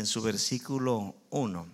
[0.00, 1.66] en su versículo 1.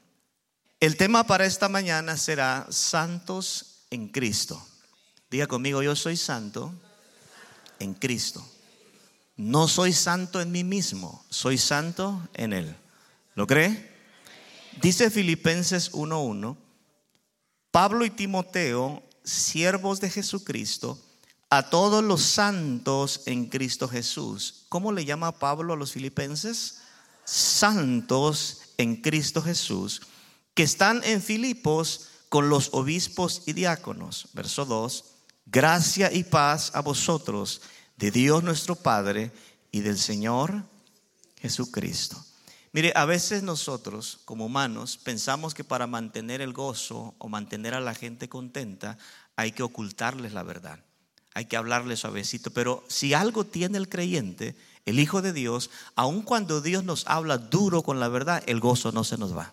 [0.80, 4.62] El tema para esta mañana será santos en Cristo.
[5.30, 6.75] Diga conmigo, yo soy santo
[7.78, 8.46] en Cristo.
[9.36, 12.77] No soy santo en mí mismo, soy santo en Él.
[13.34, 13.95] ¿Lo cree?
[14.82, 16.56] Dice Filipenses 1.1,
[17.70, 20.98] Pablo y Timoteo, siervos de Jesucristo,
[21.48, 24.66] a todos los santos en Cristo Jesús.
[24.68, 26.80] ¿Cómo le llama Pablo a los filipenses?
[27.27, 30.02] Santos en Cristo Jesús,
[30.54, 34.29] que están en Filipos con los obispos y diáconos.
[34.33, 35.05] Verso 2,
[35.47, 37.61] gracia y paz a vosotros,
[37.97, 39.33] de Dios nuestro Padre
[39.71, 40.65] y del Señor
[41.41, 42.23] Jesucristo.
[42.73, 47.80] Mire, a veces nosotros como humanos pensamos que para mantener el gozo o mantener a
[47.80, 48.99] la gente contenta
[49.35, 50.80] hay que ocultarles la verdad
[51.37, 52.51] hay que hablarle suavecito.
[52.51, 57.39] Pero si algo tiene el creyente, el Hijo de Dios, aun cuando Dios nos habla
[57.39, 59.53] duro con la verdad, el gozo no se nos va.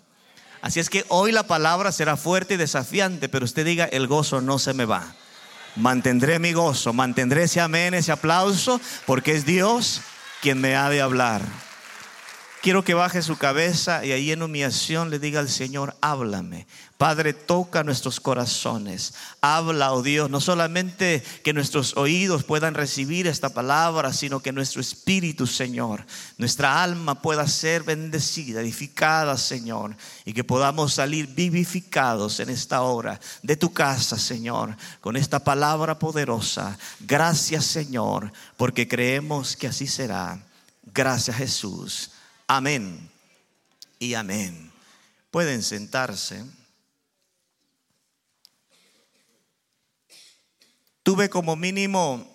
[0.62, 4.40] Así es que hoy la palabra será fuerte y desafiante, pero usted diga, el gozo
[4.40, 5.14] no se me va.
[5.76, 10.02] Mantendré mi gozo, mantendré ese amén, ese aplauso, porque es Dios
[10.42, 11.42] quien me ha de hablar.
[12.64, 16.66] Quiero que baje su cabeza y ahí en humillación le diga al Señor, háblame.
[16.98, 19.16] Padre, toca nuestros corazones.
[19.42, 24.80] Habla, oh Dios, no solamente que nuestros oídos puedan recibir esta palabra, sino que nuestro
[24.80, 26.06] espíritu, Señor,
[26.38, 33.20] nuestra alma pueda ser bendecida, edificada, Señor, y que podamos salir vivificados en esta hora
[33.42, 36.78] de tu casa, Señor, con esta palabra poderosa.
[37.02, 40.42] Gracias, Señor, porque creemos que así será.
[40.94, 42.12] Gracias, Jesús.
[42.48, 43.10] Amén
[44.00, 44.72] y amén.
[45.32, 46.44] Pueden sentarse.
[51.04, 52.26] Tuve como mínimo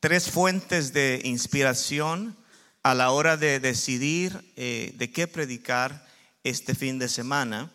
[0.00, 2.36] tres fuentes de inspiración
[2.82, 6.06] a la hora de decidir eh, de qué predicar
[6.44, 7.72] este fin de semana.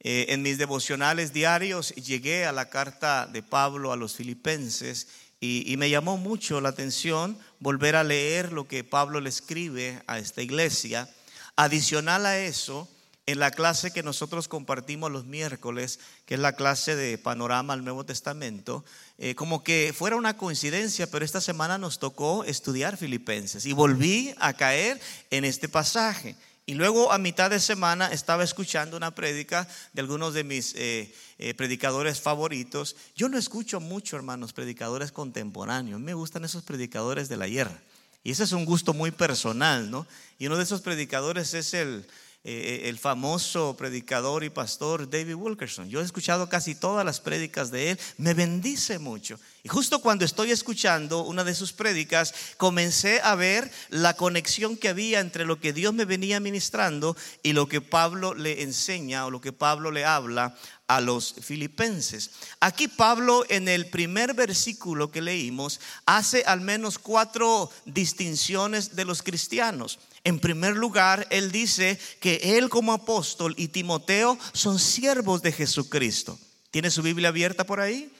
[0.00, 5.06] Eh, en mis devocionales diarios llegué a la carta de Pablo a los filipenses
[5.40, 10.20] y, me llamó mucho la atención volver a leer lo que Pablo le escribe a
[10.20, 11.08] esta iglesia.
[11.56, 12.88] Adicional a eso,
[13.26, 17.84] en la clase que nosotros compartimos los miércoles, que es la clase de Panorama al
[17.84, 18.84] Nuevo Testamento,
[19.18, 24.34] eh, como que fuera una coincidencia, pero esta semana nos tocó estudiar Filipenses y volví
[24.38, 26.36] a caer en este pasaje.
[26.64, 31.12] Y luego a mitad de semana estaba escuchando una prédica de algunos de mis eh,
[31.38, 32.96] eh, predicadores favoritos.
[33.16, 36.00] Yo no escucho mucho, hermanos, predicadores contemporáneos.
[36.00, 37.82] Me gustan esos predicadores de la guerra.
[38.24, 40.06] Y ese es un gusto muy personal, ¿no?
[40.38, 42.06] Y uno de esos predicadores es el,
[42.44, 45.88] eh, el famoso predicador y pastor David Wilkerson.
[45.88, 49.38] Yo he escuchado casi todas las prédicas de él, me bendice mucho.
[49.62, 54.88] Y justo cuando estoy escuchando una de sus prédicas, comencé a ver la conexión que
[54.88, 59.30] había entre lo que Dios me venía ministrando y lo que Pablo le enseña o
[59.30, 60.56] lo que Pablo le habla
[60.96, 62.30] a los filipenses.
[62.60, 69.22] Aquí Pablo en el primer versículo que leímos hace al menos cuatro distinciones de los
[69.22, 69.98] cristianos.
[70.24, 76.38] En primer lugar, él dice que él como apóstol y Timoteo son siervos de Jesucristo.
[76.70, 78.12] ¿Tiene su Biblia abierta por ahí?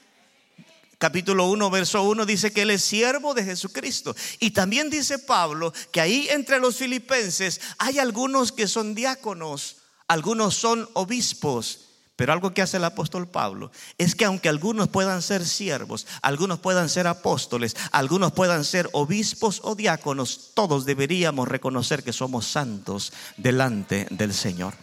[0.99, 4.15] capítulo 1, verso 1 dice que él es siervo de Jesucristo.
[4.39, 10.55] Y también dice Pablo que ahí entre los filipenses hay algunos que son diáconos, algunos
[10.55, 11.82] son obispos
[12.15, 16.59] pero algo que hace el apóstol Pablo es que aunque algunos puedan ser siervos, algunos
[16.59, 23.13] puedan ser apóstoles, algunos puedan ser obispos o diáconos, todos deberíamos reconocer que somos santos
[23.37, 24.75] delante del Señor.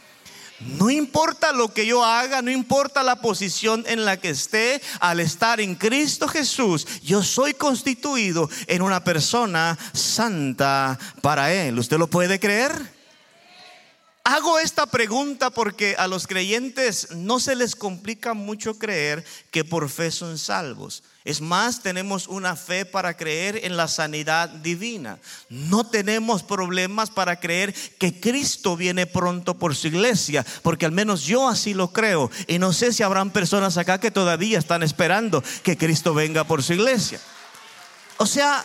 [0.60, 5.20] No importa lo que yo haga, no importa la posición en la que esté, al
[5.20, 11.78] estar en Cristo Jesús, yo soy constituido en una persona santa para Él.
[11.78, 12.99] ¿Usted lo puede creer?
[14.30, 19.88] Hago esta pregunta porque a los creyentes no se les complica mucho creer que por
[19.88, 21.02] fe son salvos.
[21.24, 25.18] Es más, tenemos una fe para creer en la sanidad divina.
[25.48, 31.22] No tenemos problemas para creer que Cristo viene pronto por su iglesia, porque al menos
[31.22, 32.30] yo así lo creo.
[32.46, 36.62] Y no sé si habrán personas acá que todavía están esperando que Cristo venga por
[36.62, 37.20] su iglesia.
[38.18, 38.64] O sea,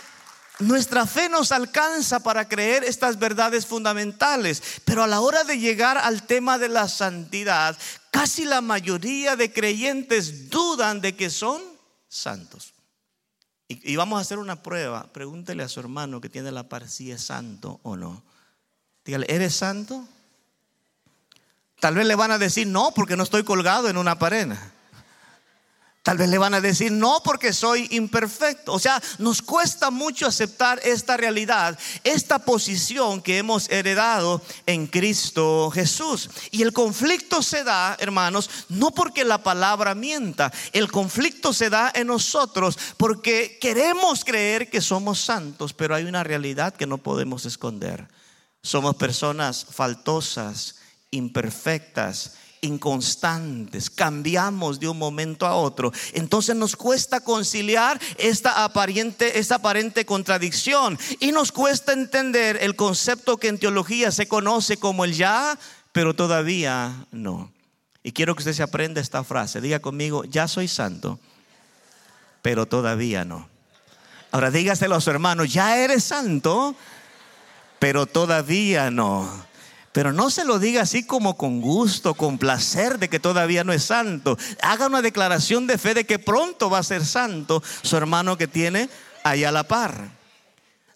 [0.59, 5.97] nuestra fe nos alcanza para creer estas verdades fundamentales, pero a la hora de llegar
[5.97, 7.77] al tema de la santidad,
[8.11, 11.61] casi la mayoría de creyentes dudan de que son
[12.07, 12.73] santos.
[13.67, 15.11] Y, vamos a hacer una prueba.
[15.11, 18.23] Pregúntele a su hermano que tiene la par si es santo o no.
[19.03, 20.07] Dígale, ¿eres santo?
[21.79, 24.53] Tal vez le van a decir, no, porque no estoy colgado en una pared.
[26.05, 28.73] Tal vez le van a decir, no, porque soy imperfecto.
[28.73, 35.71] O sea, nos cuesta mucho aceptar esta realidad, esta posición que hemos heredado en Cristo
[35.71, 36.29] Jesús.
[36.51, 41.91] Y el conflicto se da, hermanos, no porque la palabra mienta, el conflicto se da
[41.95, 47.47] en nosotros porque queremos creer que somos santos, pero hay una realidad que no podemos
[47.47, 48.07] esconder.
[48.61, 50.75] Somos personas faltosas,
[51.09, 55.91] imperfectas inconstantes, cambiamos de un momento a otro.
[56.13, 63.37] Entonces nos cuesta conciliar esta aparente, esta aparente contradicción y nos cuesta entender el concepto
[63.37, 65.57] que en teología se conoce como el ya,
[65.91, 67.51] pero todavía no.
[68.03, 69.61] Y quiero que usted se aprenda esta frase.
[69.61, 71.19] Diga conmigo, ya soy santo,
[72.41, 73.49] pero todavía no.
[74.31, 76.75] Ahora dígaselo a su hermano, ya eres santo,
[77.79, 79.45] pero todavía no.
[79.95, 83.71] Pero no se lo diga así como con gusto, con placer de que todavía no
[83.71, 84.37] es santo.
[84.61, 88.49] Haga una declaración de fe de que pronto va a ser santo su hermano que
[88.49, 88.89] tiene
[89.23, 90.11] allá a la par.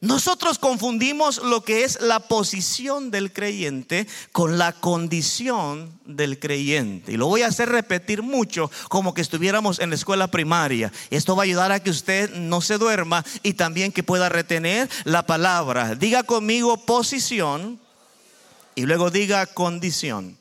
[0.01, 7.13] Nosotros confundimos lo que es la posición del creyente con la condición del creyente.
[7.13, 10.91] Y lo voy a hacer repetir mucho como que estuviéramos en la escuela primaria.
[11.09, 14.89] Esto va a ayudar a que usted no se duerma y también que pueda retener
[15.05, 15.95] la palabra.
[15.95, 17.79] Diga conmigo posición
[18.79, 20.37] y luego diga condición.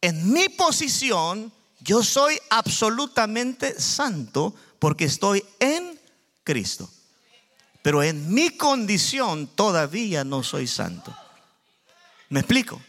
[0.00, 6.00] En mi posición, yo soy absolutamente santo porque estoy en
[6.42, 6.90] Cristo.
[7.80, 11.16] Pero en mi condición todavía no soy santo.
[12.28, 12.82] ¿Me explico?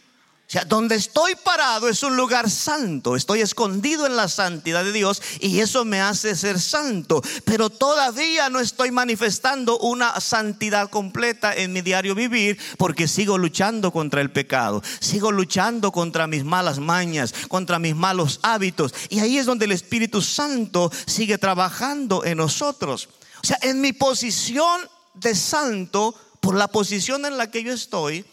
[0.54, 3.16] Sea, donde estoy parado es un lugar santo.
[3.16, 7.22] Estoy escondido en la santidad de Dios y eso me hace ser santo.
[7.44, 13.90] Pero todavía no estoy manifestando una santidad completa en mi diario vivir porque sigo luchando
[13.90, 14.80] contra el pecado.
[15.00, 18.94] Sigo luchando contra mis malas mañas, contra mis malos hábitos.
[19.08, 23.08] Y ahí es donde el Espíritu Santo sigue trabajando en nosotros.
[23.42, 24.82] O sea, en mi posición
[25.14, 28.24] de santo, por la posición en la que yo estoy,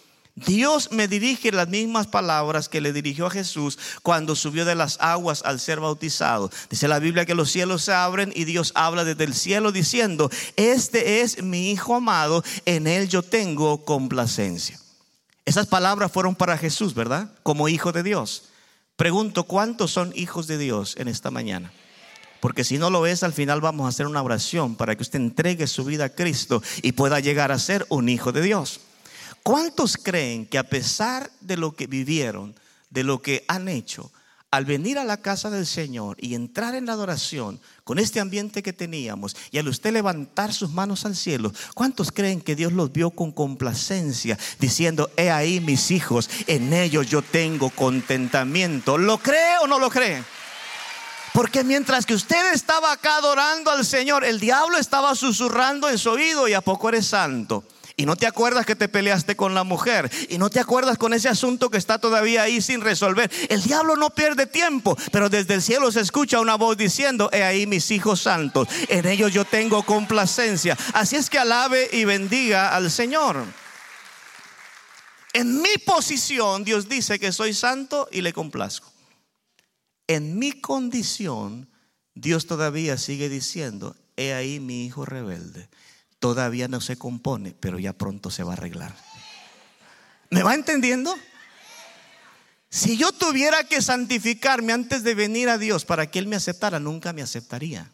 [0.45, 4.97] Dios me dirige las mismas palabras que le dirigió a Jesús cuando subió de las
[4.99, 6.49] aguas al ser bautizado.
[6.69, 10.29] Dice la Biblia que los cielos se abren y Dios habla desde el cielo diciendo,
[10.55, 14.79] este es mi Hijo amado, en él yo tengo complacencia.
[15.45, 17.31] Esas palabras fueron para Jesús, ¿verdad?
[17.43, 18.43] Como hijo de Dios.
[18.95, 21.71] Pregunto, ¿cuántos son hijos de Dios en esta mañana?
[22.39, 25.19] Porque si no lo es, al final vamos a hacer una oración para que usted
[25.19, 28.79] entregue su vida a Cristo y pueda llegar a ser un hijo de Dios.
[29.43, 32.55] ¿Cuántos creen que a pesar de lo que vivieron,
[32.89, 34.11] de lo que han hecho,
[34.51, 38.61] al venir a la casa del Señor y entrar en la adoración con este ambiente
[38.61, 42.91] que teníamos y al usted levantar sus manos al cielo, ¿cuántos creen que Dios los
[42.91, 48.97] vio con complacencia diciendo, he ahí mis hijos, en ellos yo tengo contentamiento?
[48.97, 50.21] ¿Lo cree o no lo cree?
[51.33, 56.09] Porque mientras que usted estaba acá adorando al Señor, el diablo estaba susurrando en su
[56.09, 57.63] oído y a poco eres santo.
[57.95, 60.09] Y no te acuerdas que te peleaste con la mujer.
[60.29, 63.31] Y no te acuerdas con ese asunto que está todavía ahí sin resolver.
[63.49, 64.97] El diablo no pierde tiempo.
[65.11, 68.67] Pero desde el cielo se escucha una voz diciendo, he ahí mis hijos santos.
[68.87, 70.77] En ellos yo tengo complacencia.
[70.93, 73.45] Así es que alabe y bendiga al Señor.
[75.33, 78.91] En mi posición Dios dice que soy santo y le complazco.
[80.07, 81.69] En mi condición
[82.13, 85.69] Dios todavía sigue diciendo, he ahí mi hijo rebelde
[86.21, 88.95] todavía no se compone, pero ya pronto se va a arreglar.
[90.29, 91.13] ¿Me va entendiendo?
[92.69, 96.79] Si yo tuviera que santificarme antes de venir a Dios para que Él me aceptara,
[96.79, 97.91] nunca me aceptaría.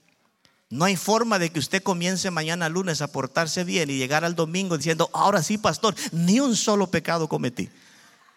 [0.70, 4.36] No hay forma de que usted comience mañana lunes a portarse bien y llegar al
[4.36, 7.70] domingo diciendo, ahora sí, pastor, ni un solo pecado cometí.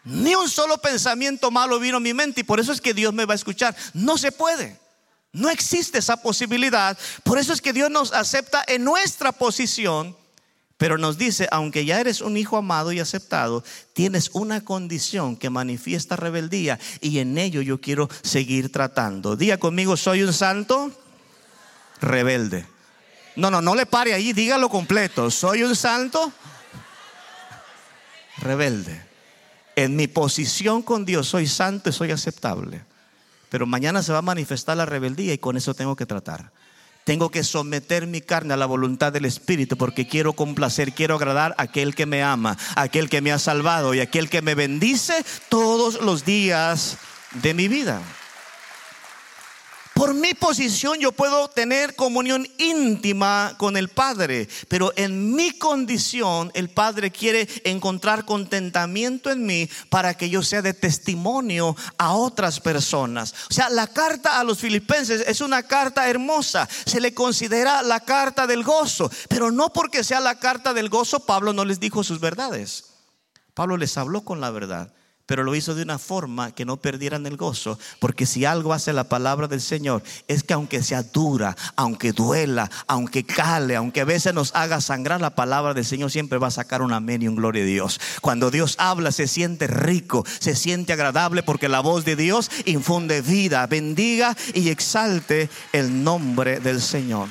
[0.04, 3.12] Ni un solo pensamiento malo vino a mi mente y por eso es que Dios
[3.12, 3.76] me va a escuchar.
[3.92, 4.78] No se puede.
[5.32, 6.98] No existe esa posibilidad.
[7.22, 10.16] Por eso es que Dios nos acepta en nuestra posición,
[10.76, 15.50] pero nos dice, aunque ya eres un hijo amado y aceptado, tienes una condición que
[15.50, 19.36] manifiesta rebeldía y en ello yo quiero seguir tratando.
[19.36, 20.90] Diga conmigo, soy un santo
[22.00, 22.66] rebelde.
[23.36, 25.30] No, no, no le pare ahí, dígalo completo.
[25.30, 26.32] Soy un santo
[28.38, 29.04] rebelde.
[29.76, 32.89] En mi posición con Dios soy santo y soy aceptable.
[33.50, 36.52] Pero mañana se va a manifestar la rebeldía y con eso tengo que tratar.
[37.04, 41.54] Tengo que someter mi carne a la voluntad del Espíritu porque quiero complacer, quiero agradar
[41.58, 44.42] a aquel que me ama, a aquel que me ha salvado y a aquel que
[44.42, 46.98] me bendice todos los días
[47.42, 48.00] de mi vida.
[50.00, 56.50] Por mi posición yo puedo tener comunión íntima con el Padre, pero en mi condición
[56.54, 62.60] el Padre quiere encontrar contentamiento en mí para que yo sea de testimonio a otras
[62.60, 63.34] personas.
[63.50, 68.00] O sea, la carta a los filipenses es una carta hermosa, se le considera la
[68.00, 72.02] carta del gozo, pero no porque sea la carta del gozo, Pablo no les dijo
[72.04, 72.84] sus verdades.
[73.52, 74.94] Pablo les habló con la verdad
[75.30, 78.92] pero lo hizo de una forma que no perdieran el gozo, porque si algo hace
[78.92, 84.04] la palabra del Señor es que aunque sea dura, aunque duela, aunque cale, aunque a
[84.04, 87.28] veces nos haga sangrar la palabra del Señor, siempre va a sacar un amén y
[87.28, 88.00] un gloria a Dios.
[88.20, 93.22] Cuando Dios habla se siente rico, se siente agradable porque la voz de Dios infunde
[93.22, 97.28] vida, bendiga y exalte el nombre del Señor.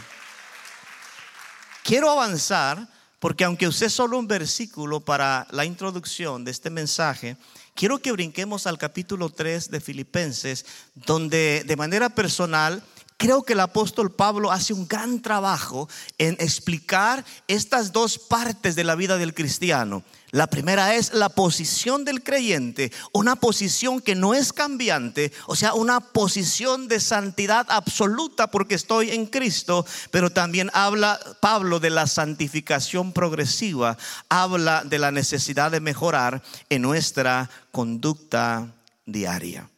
[1.84, 2.88] Quiero avanzar
[3.20, 7.36] porque aunque usé solo un versículo para la introducción de este mensaje,
[7.80, 12.84] quiero que brinquemos al capítulo 3 de Filipenses, donde de manera personal
[13.20, 18.86] creo que el apóstol Pablo hace un gran trabajo en explicar estas dos partes de
[18.86, 20.04] la vida del cristiano.
[20.32, 25.74] La primera es la posición del creyente, una posición que no es cambiante, o sea,
[25.74, 32.08] una posición de santidad absoluta porque estoy en Cristo, pero también habla Pablo de la
[32.08, 33.98] santificación progresiva,
[34.30, 38.72] habla de la necesidad de mejorar en nuestra conducta
[39.06, 39.70] diaria.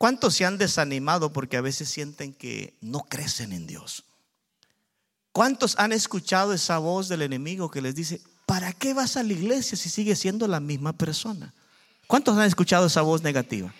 [0.00, 4.04] ¿Cuántos se han desanimado porque a veces sienten que no crecen en Dios?
[5.30, 9.34] ¿Cuántos han escuchado esa voz del enemigo que les dice, ¿para qué vas a la
[9.34, 11.52] iglesia si sigues siendo la misma persona?
[12.06, 13.74] ¿Cuántos han escuchado esa voz negativa?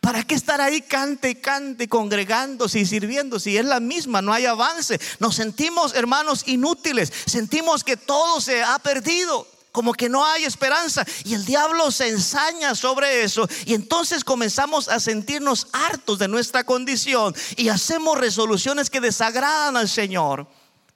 [0.00, 4.46] ¿Para qué estar ahí cante, cante, congregándose y sirviendo si es la misma, no hay
[4.46, 4.98] avance?
[5.20, 11.04] Nos sentimos, hermanos, inútiles, sentimos que todo se ha perdido como que no hay esperanza.
[11.24, 13.48] Y el diablo se ensaña sobre eso.
[13.66, 19.88] Y entonces comenzamos a sentirnos hartos de nuestra condición y hacemos resoluciones que desagradan al
[19.88, 20.46] Señor.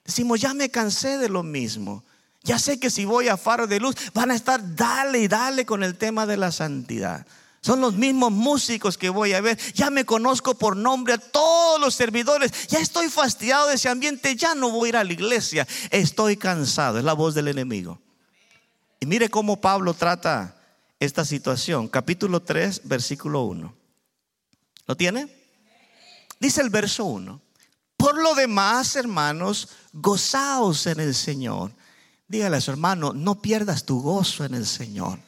[0.04, 2.04] Decimos, ya me cansé de lo mismo.
[2.44, 5.66] Ya sé que si voy a faro de luz van a estar dale y dale
[5.66, 7.26] con el tema de la santidad.
[7.60, 9.58] Son los mismos músicos que voy a ver.
[9.74, 12.68] Ya me conozco por nombre a todos los servidores.
[12.68, 14.36] Ya estoy fastidiado de ese ambiente.
[14.36, 15.66] Ya no voy a ir a la iglesia.
[15.90, 16.98] Estoy cansado.
[16.98, 17.98] Es la voz del enemigo.
[19.00, 20.56] Y mire cómo Pablo trata
[20.98, 21.88] esta situación.
[21.88, 23.74] Capítulo 3, versículo 1.
[24.86, 25.28] ¿Lo tiene?
[26.40, 27.40] Dice el verso 1.
[27.96, 31.72] Por lo demás, hermanos, gozaos en el Señor.
[32.26, 35.18] Dígale a su hermano, no pierdas tu gozo en el Señor.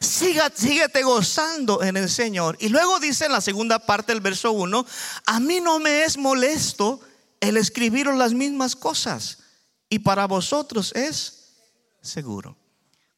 [0.00, 2.56] Siga, síguete gozando en el Señor.
[2.60, 4.86] Y luego dice en la segunda parte del verso 1,
[5.26, 7.00] a mí no me es molesto
[7.40, 9.38] el escribir las mismas cosas.
[9.88, 11.52] Y para vosotros es
[12.02, 12.56] seguro.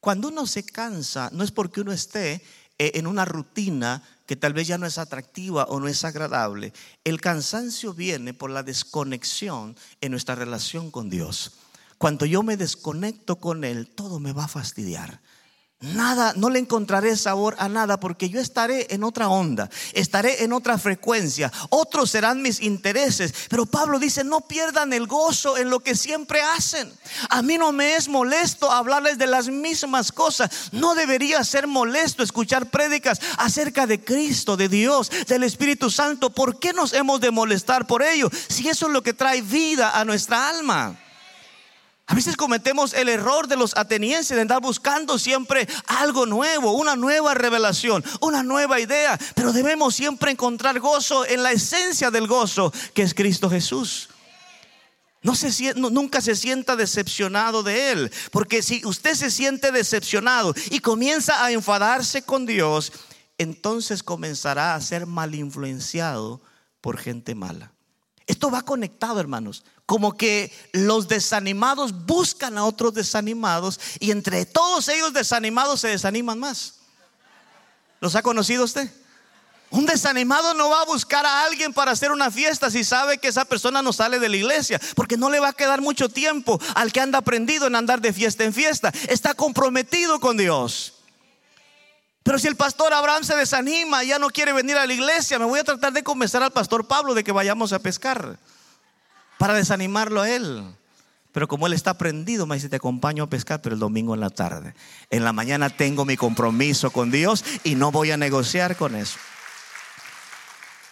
[0.01, 2.43] Cuando uno se cansa, no es porque uno esté
[2.79, 6.73] eh, en una rutina que tal vez ya no es atractiva o no es agradable.
[7.03, 11.53] El cansancio viene por la desconexión en nuestra relación con Dios.
[11.97, 15.21] Cuando yo me desconecto con Él, todo me va a fastidiar.
[15.81, 20.53] Nada, no le encontraré sabor a nada porque yo estaré en otra onda, estaré en
[20.53, 23.33] otra frecuencia, otros serán mis intereses.
[23.49, 26.93] Pero Pablo dice, no pierdan el gozo en lo que siempre hacen.
[27.31, 30.51] A mí no me es molesto hablarles de las mismas cosas.
[30.73, 36.31] No debería ser molesto escuchar prédicas acerca de Cristo, de Dios, del Espíritu Santo.
[36.31, 38.29] ¿Por qué nos hemos de molestar por ello?
[38.49, 40.99] Si eso es lo que trae vida a nuestra alma.
[42.11, 46.97] A veces cometemos el error de los atenienses de andar buscando siempre algo nuevo, una
[46.97, 52.73] nueva revelación, una nueva idea, pero debemos siempre encontrar gozo en la esencia del gozo
[52.95, 54.09] que es Cristo Jesús.
[55.21, 60.79] No se, nunca se sienta decepcionado de Él, porque si usted se siente decepcionado y
[60.79, 62.91] comienza a enfadarse con Dios,
[63.37, 66.41] entonces comenzará a ser mal influenciado
[66.81, 67.75] por gente mala.
[68.27, 74.87] Esto va conectado, hermanos como que los desanimados buscan a otros desanimados y entre todos
[74.89, 76.75] ellos desanimados se desaniman más.
[77.99, 78.93] ¿Los ha conocido usted?
[79.71, 83.29] Un desanimado no va a buscar a alguien para hacer una fiesta si sabe que
[83.29, 86.61] esa persona no sale de la iglesia, porque no le va a quedar mucho tiempo
[86.75, 88.93] al que anda aprendido en andar de fiesta en fiesta.
[89.09, 90.97] Está comprometido con Dios.
[92.25, 95.47] Pero si el pastor Abraham se desanima ya no quiere venir a la iglesia, me
[95.47, 98.39] voy a tratar de convencer al pastor Pablo de que vayamos a pescar
[99.39, 100.65] para desanimarlo a él.
[101.33, 104.21] Pero como él está prendido, me dice, te acompaño a pescar, pero el domingo en
[104.21, 104.75] la tarde.
[105.11, 109.19] En la mañana tengo mi compromiso con Dios y no voy a negociar con eso.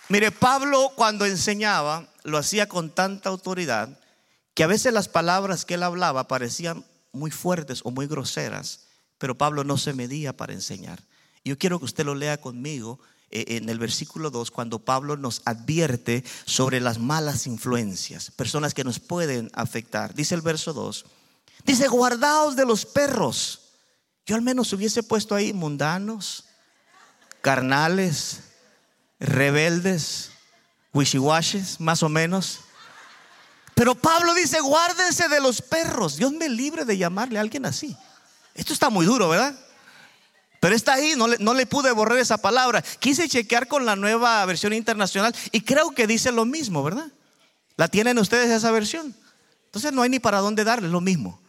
[0.09, 3.89] Mire, Pablo cuando enseñaba lo hacía con tanta autoridad
[4.55, 8.87] que a veces las palabras que él hablaba parecían muy fuertes o muy groseras,
[9.19, 11.03] pero Pablo no se medía para enseñar.
[11.45, 16.25] Yo quiero que usted lo lea conmigo en el versículo 2 cuando Pablo nos advierte
[16.45, 20.15] sobre las malas influencias, personas que nos pueden afectar.
[20.15, 21.05] Dice el verso 2,
[21.65, 23.61] dice, guardaos de los perros.
[24.27, 26.45] Yo al menos hubiese puesto ahí mundanos,
[27.41, 28.41] carnales,
[29.21, 30.31] rebeldes,
[30.93, 32.61] wishiwashes, más o menos.
[33.75, 36.17] Pero Pablo dice, guárdense de los perros.
[36.17, 37.97] Dios me libre de llamarle a alguien así.
[38.55, 39.55] Esto está muy duro, ¿verdad?
[40.61, 42.83] Pero está ahí, no le, pude borrar esa palabra.
[42.99, 47.11] Quise chequear con la nueva versión internacional y creo que dice lo mismo, ¿verdad?
[47.77, 49.15] ¿La tienen ustedes esa versión?
[49.67, 51.41] Entonces no hay ni para dónde darle, lo mismo.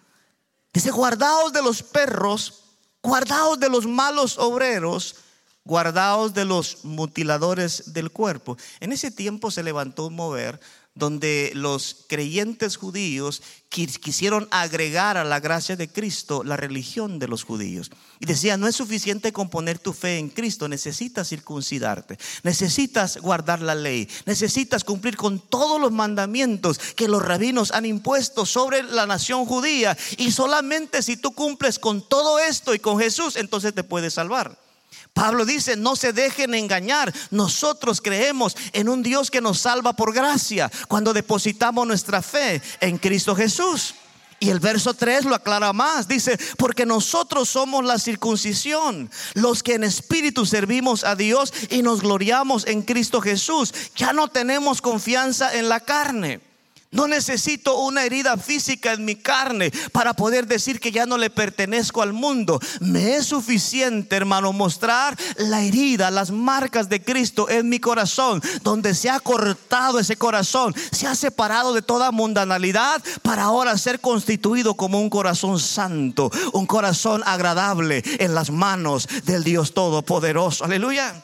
[0.73, 2.65] Dice, guardaos de los perros,
[3.01, 5.15] guardaos de los malos obreros,
[5.63, 8.57] guardaos de los mutiladores del cuerpo.
[8.79, 10.59] En ese tiempo se levantó un mover
[10.97, 17.43] donde los creyentes judíos quisieron agregar a la gracia de Cristo la religión de los
[17.43, 17.91] judíos.
[18.19, 23.61] Y decía, no es suficiente con poner tu fe en Cristo, necesitas circuncidarte, necesitas guardar
[23.61, 29.05] la ley, necesitas cumplir con todos los mandamientos que los rabinos han impuesto sobre la
[29.05, 29.97] nación judía.
[30.17, 34.66] Y solamente si tú cumples con todo esto y con Jesús, entonces te puedes salvar.
[35.13, 37.13] Pablo dice, no se dejen engañar.
[37.31, 42.97] Nosotros creemos en un Dios que nos salva por gracia cuando depositamos nuestra fe en
[42.97, 43.95] Cristo Jesús.
[44.39, 46.07] Y el verso 3 lo aclara más.
[46.07, 52.01] Dice, porque nosotros somos la circuncisión, los que en espíritu servimos a Dios y nos
[52.01, 53.73] gloriamos en Cristo Jesús.
[53.95, 56.46] Ya no tenemos confianza en la carne.
[56.91, 61.29] No necesito una herida física en mi carne para poder decir que ya no le
[61.29, 62.61] pertenezco al mundo.
[62.79, 68.95] Me es suficiente, hermano, mostrar la herida, las marcas de Cristo en mi corazón, donde
[68.95, 74.75] se ha cortado ese corazón, se ha separado de toda mundanalidad para ahora ser constituido
[74.75, 80.63] como un corazón santo, un corazón agradable en las manos del Dios Todopoderoso.
[80.63, 81.21] Aleluya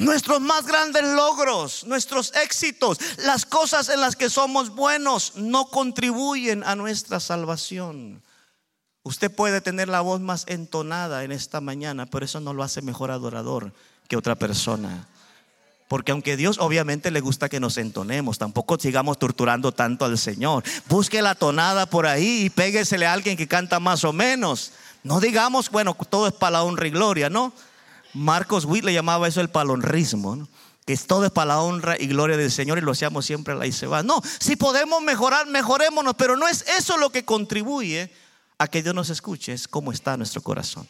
[0.00, 6.64] nuestros más grandes logros, nuestros éxitos, las cosas en las que somos buenos, no contribuyen
[6.64, 8.22] a nuestra salvación.
[9.02, 12.82] Usted puede tener la voz más entonada en esta mañana, pero eso no lo hace
[12.82, 13.72] mejor adorador
[14.08, 15.06] que otra persona.
[15.88, 20.62] Porque aunque Dios obviamente le gusta que nos entonemos, tampoco sigamos torturando tanto al Señor.
[20.88, 24.72] Busque la tonada por ahí y péguesele a alguien que canta más o menos.
[25.02, 27.52] No digamos, bueno, todo es para la honra y gloria, ¿no?
[28.14, 30.48] Marcos Witt le llamaba eso el palonrismo,
[30.86, 33.54] que es todo es para la honra y gloria del Señor y lo hacemos siempre
[33.54, 34.02] a la y se va.
[34.02, 38.10] No, si podemos mejorar, mejorémonos, pero no es eso lo que contribuye
[38.58, 40.88] a que Dios nos escuche, es cómo está nuestro corazón.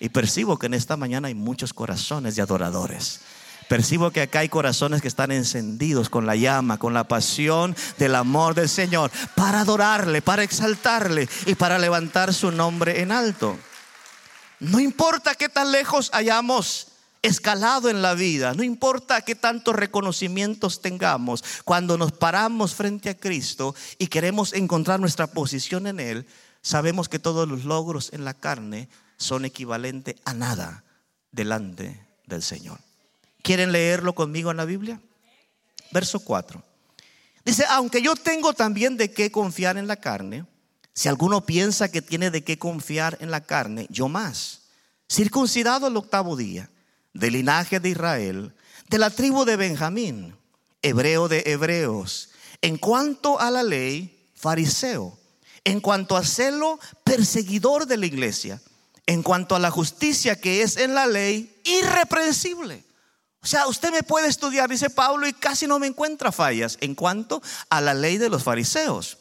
[0.00, 3.20] Y percibo que en esta mañana hay muchos corazones de adoradores.
[3.68, 8.14] Percibo que acá hay corazones que están encendidos con la llama, con la pasión del
[8.14, 13.58] amor del Señor, para adorarle, para exaltarle y para levantar su nombre en alto.
[14.60, 16.88] No importa qué tan lejos hayamos
[17.22, 23.16] escalado en la vida, no importa qué tantos reconocimientos tengamos, cuando nos paramos frente a
[23.16, 26.26] Cristo y queremos encontrar nuestra posición en Él,
[26.60, 30.84] sabemos que todos los logros en la carne son equivalentes a nada
[31.32, 32.78] delante del Señor.
[33.42, 35.00] ¿Quieren leerlo conmigo en la Biblia?
[35.92, 36.62] Verso 4.
[37.44, 40.44] Dice, aunque yo tengo también de qué confiar en la carne,
[40.94, 44.62] si alguno piensa que tiene de qué confiar en la carne, yo más.
[45.10, 46.70] Circuncidado el octavo día,
[47.12, 48.54] del linaje de Israel,
[48.88, 50.36] de la tribu de Benjamín,
[50.82, 52.30] hebreo de hebreos,
[52.62, 55.18] en cuanto a la ley, fariseo,
[55.64, 58.62] en cuanto a celo, perseguidor de la iglesia,
[59.06, 62.84] en cuanto a la justicia que es en la ley, irreprensible.
[63.42, 66.94] O sea, usted me puede estudiar, dice Pablo, y casi no me encuentra fallas en
[66.94, 69.18] cuanto a la ley de los fariseos.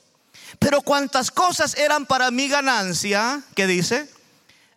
[0.59, 4.09] Pero cuantas cosas eran para mi ganancia, ¿qué dice?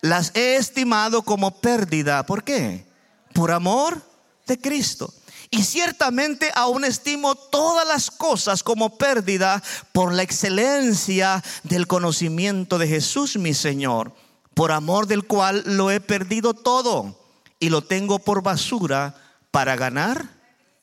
[0.01, 2.27] Las he estimado como pérdida.
[2.27, 2.87] ¿Por qué?
[3.33, 4.03] Por amor
[4.47, 5.13] de Cristo.
[5.51, 12.89] Y ciertamente aún estimo todas las cosas como pérdida por la excelencia del conocimiento de
[12.89, 14.13] Jesús mi Señor,
[14.55, 17.19] por amor del cual lo he perdido todo
[17.61, 19.15] y lo tengo por basura
[19.51, 20.29] para ganar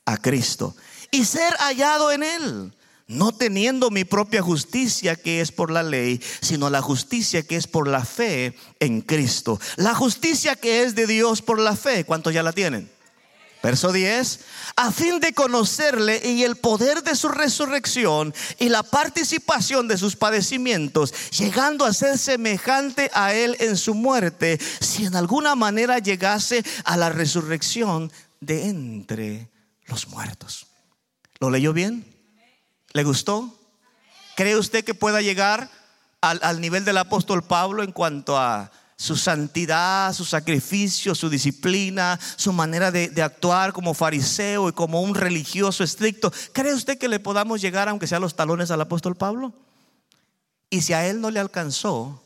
[0.06, 0.74] a Cristo
[1.10, 2.73] y ser hallado en Él
[3.06, 7.66] no teniendo mi propia justicia que es por la ley, sino la justicia que es
[7.66, 9.60] por la fe en Cristo.
[9.76, 12.04] La justicia que es de Dios por la fe.
[12.04, 12.90] ¿Cuántos ya la tienen?
[13.62, 14.40] Verso 10,
[14.76, 20.16] a fin de conocerle y el poder de su resurrección y la participación de sus
[20.16, 26.62] padecimientos, llegando a ser semejante a él en su muerte, si en alguna manera llegase
[26.84, 29.48] a la resurrección de entre
[29.86, 30.66] los muertos.
[31.40, 32.13] ¿Lo leyó bien?
[32.94, 33.52] ¿Le gustó?
[34.36, 35.68] ¿Cree usted que pueda llegar
[36.20, 42.52] al, nivel del apóstol Pablo en cuanto a su santidad, su sacrificio, su disciplina, su
[42.52, 46.32] manera de, de, actuar como fariseo y como un religioso estricto.
[46.52, 49.52] ¿Cree usted que le podamos llegar, aunque sea los talones, al apóstol Pablo?
[50.70, 52.22] Y si a él no le alcanzó,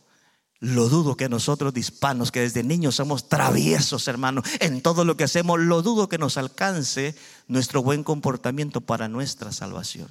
[0.60, 5.24] lo dudo que nosotros hispanos, que desde niños somos traviesos, hermano, en todo lo que
[5.24, 10.08] hacemos, lo dudo que nos alcance nuestro buen comportamiento para nuestra salvación.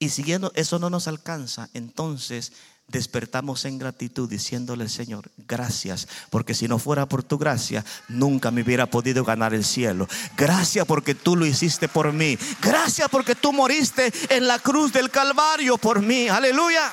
[0.00, 2.52] Y siguiendo eso no nos alcanza, entonces
[2.88, 8.62] despertamos en gratitud diciéndole, Señor, gracias, porque si no fuera por tu gracia, nunca me
[8.62, 10.08] hubiera podido ganar el cielo.
[10.38, 12.38] Gracias porque tú lo hiciste por mí.
[12.62, 16.28] Gracias porque tú moriste en la cruz del Calvario por mí.
[16.28, 16.92] Aleluya.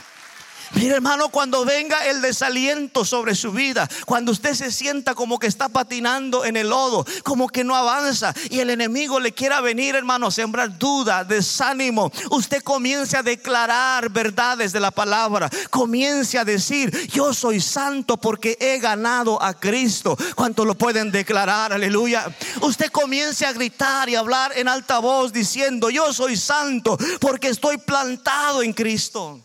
[0.73, 5.47] Mire hermano, cuando venga el desaliento sobre su vida, cuando usted se sienta como que
[5.47, 9.95] está patinando en el lodo, como que no avanza y el enemigo le quiera venir
[9.95, 16.91] hermano, sembrar duda, desánimo, usted comience a declarar verdades de la palabra, comience a decir,
[17.07, 20.17] yo soy santo porque he ganado a Cristo.
[20.35, 21.73] ¿Cuánto lo pueden declarar?
[21.73, 22.25] Aleluya.
[22.61, 27.77] Usted comience a gritar y hablar en alta voz diciendo, yo soy santo porque estoy
[27.77, 29.41] plantado en Cristo.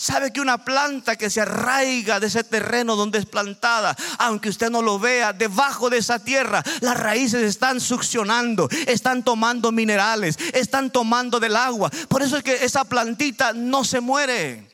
[0.00, 4.70] Sabe que una planta que se arraiga de ese terreno donde es plantada, aunque usted
[4.70, 10.92] no lo vea, debajo de esa tierra, las raíces están succionando, están tomando minerales, están
[10.92, 11.90] tomando del agua.
[12.06, 14.67] Por eso es que esa plantita no se muere.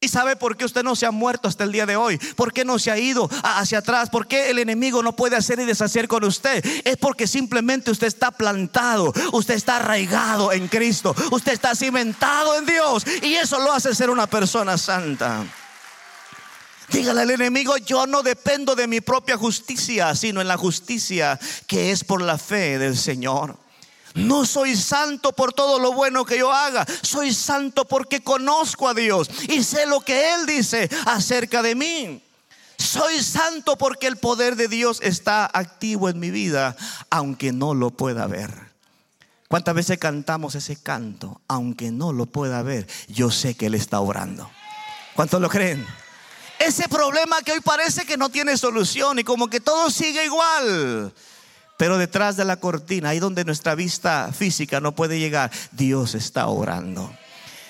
[0.00, 2.18] ¿Y sabe por qué usted no se ha muerto hasta el día de hoy?
[2.18, 4.10] ¿Por qué no se ha ido hacia atrás?
[4.10, 6.62] ¿Por qué el enemigo no puede hacer y deshacer con usted?
[6.84, 12.66] Es porque simplemente usted está plantado, usted está arraigado en Cristo, usted está cimentado en
[12.66, 15.44] Dios y eso lo hace ser una persona santa.
[16.90, 21.92] Dígale al enemigo, yo no dependo de mi propia justicia, sino en la justicia que
[21.92, 23.63] es por la fe del Señor.
[24.14, 26.86] No soy santo por todo lo bueno que yo haga.
[27.02, 32.22] Soy santo porque conozco a Dios y sé lo que Él dice acerca de mí.
[32.78, 36.76] Soy santo porque el poder de Dios está activo en mi vida,
[37.10, 38.72] aunque no lo pueda ver.
[39.48, 41.40] ¿Cuántas veces cantamos ese canto?
[41.48, 44.50] Aunque no lo pueda ver, yo sé que Él está orando.
[45.14, 45.86] ¿Cuántos lo creen?
[46.58, 51.12] Ese problema que hoy parece que no tiene solución y como que todo sigue igual.
[51.84, 56.46] Pero detrás de la cortina, ahí donde nuestra vista física no puede llegar, Dios está
[56.46, 57.14] orando.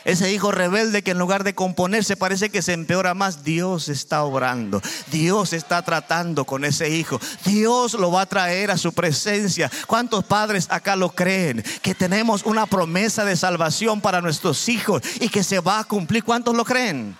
[0.04, 4.22] Ese hijo rebelde que en lugar de componerse parece que se empeora más, Dios está
[4.22, 4.80] obrando.
[5.10, 7.20] Dios está tratando con ese hijo.
[7.44, 9.68] Dios lo va a traer a su presencia.
[9.88, 11.64] ¿Cuántos padres acá lo creen?
[11.82, 16.22] Que tenemos una promesa de salvación para nuestros hijos y que se va a cumplir.
[16.22, 17.18] ¿Cuántos lo creen?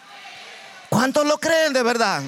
[0.90, 2.22] ¿Cuántos lo creen de verdad?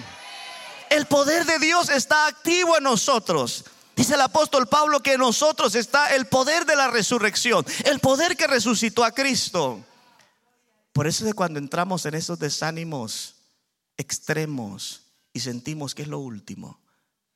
[0.90, 3.64] El poder de Dios está activo en nosotros.
[3.96, 8.36] Dice el apóstol Pablo que en nosotros está el poder de la resurrección, el poder
[8.36, 9.82] que resucitó a Cristo.
[10.92, 13.36] Por eso es cuando entramos en esos desánimos
[13.96, 15.00] extremos
[15.32, 16.78] y sentimos que es lo último,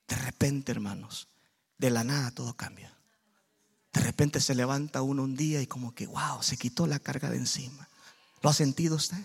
[0.06, 1.28] de repente, hermanos,
[1.78, 2.94] de la nada todo cambia.
[3.94, 7.30] De repente se levanta uno un día y como que, wow, se quitó la carga
[7.30, 7.88] de encima.
[8.42, 9.18] ¿Lo ha sentido usted?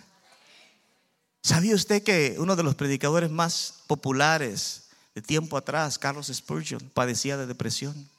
[1.41, 4.84] ¿Sabía usted que uno de los predicadores más populares
[5.15, 8.09] de tiempo atrás, Carlos Spurgeon padecía de depresión.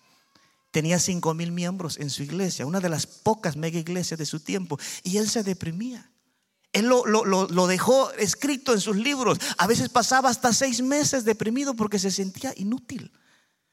[0.71, 4.41] Tenía cinco mil miembros en su iglesia, una de las pocas mega iglesias de su
[4.41, 6.11] tiempo, y él se deprimía.
[6.73, 9.39] Él lo, lo, dejó escrito en sus libros.
[9.57, 13.13] A veces pasaba hasta seis meses deprimido porque se sentía inútil.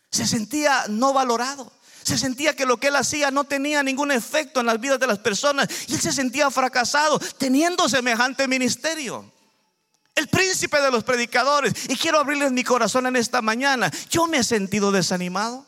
[0.10, 1.74] Se sentía no valorado.
[2.04, 5.08] Se sentía que lo que él hacía no tenía ningún efecto en las vidas de
[5.08, 5.68] las personas.
[5.88, 9.33] Y él se sentía fracasado teniendo semejante ministerio
[10.16, 11.74] el príncipe de los predicadores.
[11.90, 13.92] Y quiero abrirles mi corazón en esta mañana.
[14.10, 15.66] Yo me he sentido desanimado.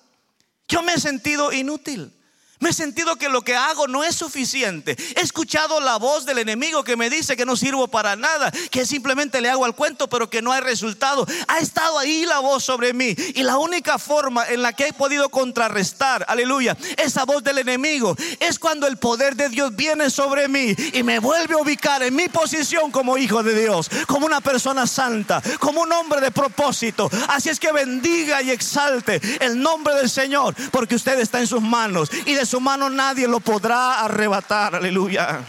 [0.67, 2.11] Yo me he sentido inútil.
[2.59, 4.95] Me he sentido que lo que hago no es suficiente.
[5.15, 8.85] He escuchado la voz del enemigo que me dice que no sirvo para nada, que
[8.85, 11.27] simplemente le hago al cuento, pero que no hay resultado.
[11.47, 13.13] Ha estado ahí la voz sobre mí.
[13.35, 18.15] Y la única forma en la que he podido contrarrestar, aleluya, esa voz del enemigo
[18.39, 22.15] es cuando el poder de Dios viene sobre mí y me vuelve a ubicar en
[22.15, 27.09] mi posición como hijo de Dios, como una persona santa, como un hombre de propósito.
[27.27, 31.61] Así es que bendiga y exalte el nombre del Señor, porque usted está en sus
[31.61, 34.75] manos y su mano nadie lo podrá arrebatar.
[34.75, 35.43] Aleluya.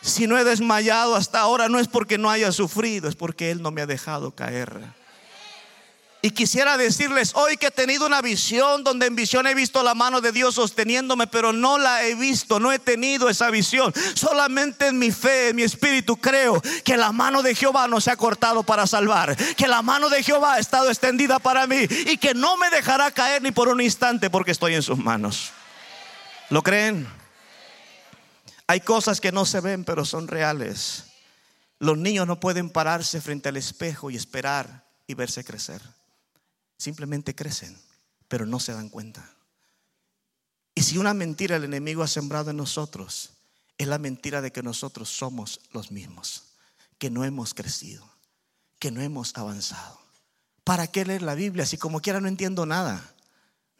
[0.00, 3.62] Si no he desmayado hasta ahora no es porque no haya sufrido, es porque Él
[3.62, 5.01] no me ha dejado caer.
[6.24, 9.96] Y quisiera decirles hoy que he tenido una visión donde en visión he visto la
[9.96, 13.92] mano de Dios sosteniéndome, pero no la he visto, no he tenido esa visión.
[14.14, 18.12] Solamente en mi fe, en mi espíritu creo que la mano de Jehová no se
[18.12, 22.16] ha cortado para salvar, que la mano de Jehová ha estado extendida para mí y
[22.18, 25.50] que no me dejará caer ni por un instante porque estoy en sus manos.
[26.50, 27.08] ¿Lo creen?
[28.68, 31.06] Hay cosas que no se ven, pero son reales.
[31.80, 35.82] Los niños no pueden pararse frente al espejo y esperar y verse crecer.
[36.82, 37.78] Simplemente crecen,
[38.26, 39.36] pero no se dan cuenta.
[40.74, 43.34] Y si una mentira el enemigo ha sembrado en nosotros,
[43.78, 46.42] es la mentira de que nosotros somos los mismos,
[46.98, 48.04] que no hemos crecido,
[48.80, 50.00] que no hemos avanzado.
[50.64, 53.11] ¿Para qué leer la Biblia si como quiera no entiendo nada?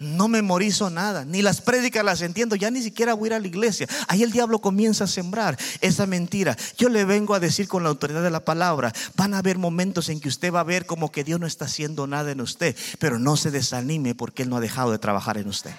[0.02, 3.40] No memorizo nada, ni las prédicas las entiendo, ya ni siquiera voy a ir a
[3.40, 3.86] la iglesia.
[4.08, 6.56] Ahí el diablo comienza a sembrar esa mentira.
[6.76, 10.08] Yo le vengo a decir con la autoridad de la palabra, van a haber momentos
[10.08, 12.76] en que usted va a ver como que Dios no está haciendo nada en usted,
[12.98, 15.72] pero no se desanime porque Él no ha dejado de trabajar en usted.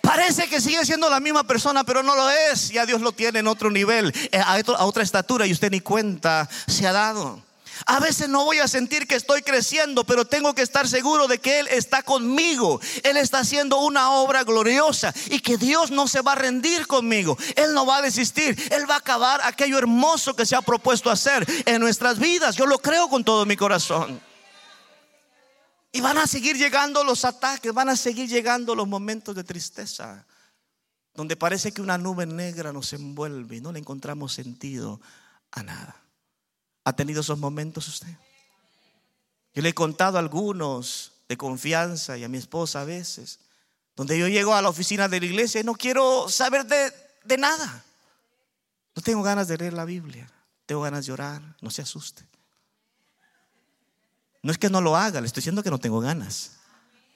[0.00, 2.70] Parece que sigue siendo la misma persona, pero no lo es.
[2.70, 6.48] Ya Dios lo tiene en otro nivel, eh, a otra estatura y usted ni cuenta
[6.66, 7.47] se ha dado.
[7.86, 11.38] A veces no voy a sentir que estoy creciendo, pero tengo que estar seguro de
[11.38, 12.80] que Él está conmigo.
[13.02, 17.36] Él está haciendo una obra gloriosa y que Dios no se va a rendir conmigo.
[17.56, 18.56] Él no va a desistir.
[18.72, 22.56] Él va a acabar aquello hermoso que se ha propuesto hacer en nuestras vidas.
[22.56, 24.20] Yo lo creo con todo mi corazón.
[25.92, 30.26] Y van a seguir llegando los ataques, van a seguir llegando los momentos de tristeza,
[31.14, 35.00] donde parece que una nube negra nos envuelve y no le encontramos sentido
[35.50, 36.07] a nada.
[36.88, 38.08] ¿Ha tenido esos momentos usted?
[39.54, 43.40] Yo le he contado algunos de confianza y a mi esposa a veces,
[43.94, 46.90] donde yo llego a la oficina de la iglesia y no quiero saber de,
[47.24, 47.84] de nada.
[48.96, 50.32] No tengo ganas de leer la Biblia,
[50.64, 52.26] tengo ganas de orar, no se asuste.
[54.42, 56.52] No es que no lo haga, le estoy diciendo que no tengo ganas.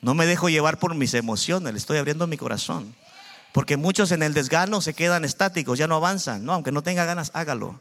[0.02, 2.94] No me dejo llevar por mis emociones, le estoy abriendo mi corazón.
[3.54, 6.44] Porque muchos en el desgano se quedan estáticos, ya no avanzan.
[6.44, 7.80] No, aunque no tenga ganas, hágalo.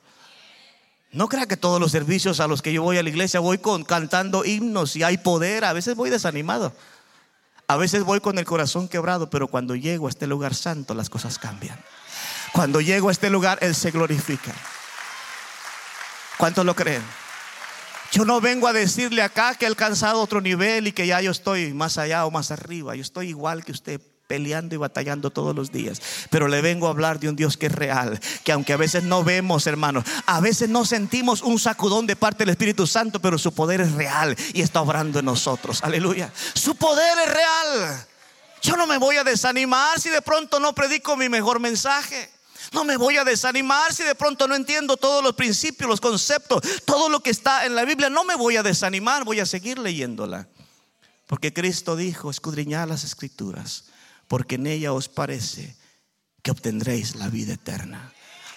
[1.12, 3.60] No crea que todos los servicios a los que yo voy a la iglesia voy
[3.86, 5.65] cantando himnos y hay poder.
[5.65, 6.74] A veces voy desanimado.
[7.67, 11.10] A veces voy con el corazón quebrado, pero cuando llego a este lugar santo las
[11.10, 11.80] cosas cambian.
[12.54, 14.54] Cuando llego a este lugar Él se glorifica.
[16.38, 17.04] ¿Cuántos lo creen?
[18.12, 21.32] Yo no vengo a decirle acá que he alcanzado otro nivel y que ya yo
[21.32, 22.95] estoy más allá o más arriba.
[22.95, 26.02] Yo estoy igual que usted peleando y batallando todos los días.
[26.30, 29.04] Pero le vengo a hablar de un Dios que es real, que aunque a veces
[29.04, 33.38] no vemos, hermanos, a veces no sentimos un sacudón de parte del Espíritu Santo, pero
[33.38, 35.84] su poder es real y está obrando en nosotros.
[35.84, 36.32] Aleluya.
[36.54, 38.08] Su poder es real.
[38.62, 42.32] Yo no me voy a desanimar si de pronto no predico mi mejor mensaje.
[42.72, 46.62] No me voy a desanimar si de pronto no entiendo todos los principios, los conceptos,
[46.86, 48.10] todo lo que está en la Biblia.
[48.10, 50.48] No me voy a desanimar, voy a seguir leyéndola.
[51.28, 53.86] Porque Cristo dijo, escudriñad las escrituras,
[54.32, 55.76] porque en ella os parece
[56.41, 58.13] que obtendréis la vida eterna.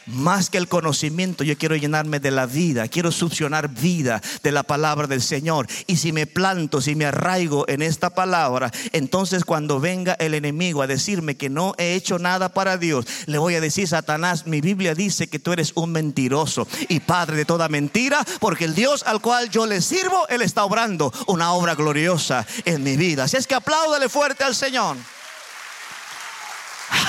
[0.06, 4.62] Más que el conocimiento, yo quiero llenarme de la vida, quiero succionar vida de la
[4.62, 5.66] palabra del Señor.
[5.88, 10.80] Y si me planto, si me arraigo en esta palabra, entonces cuando venga el enemigo
[10.80, 14.60] a decirme que no he hecho nada para Dios, le voy a decir, Satanás, mi
[14.60, 19.02] Biblia dice que tú eres un mentiroso y padre de toda mentira, porque el Dios
[19.02, 23.24] al cual yo le sirvo, Él está obrando una obra gloriosa en mi vida.
[23.24, 24.96] Así es que apláudale fuerte al Señor.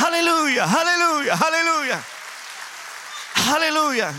[0.06, 2.04] Aleluya, aleluya, aleluya.
[3.48, 4.14] Aleluya.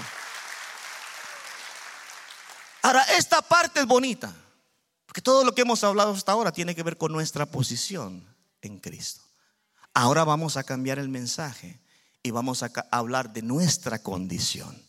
[2.82, 4.32] Ahora, esta parte es bonita,
[5.06, 8.24] porque todo lo que hemos hablado hasta ahora tiene que ver con nuestra posición
[8.62, 9.22] en Cristo.
[9.94, 11.80] Ahora vamos a cambiar el mensaje
[12.20, 14.82] y vamos a hablar de nuestra condición.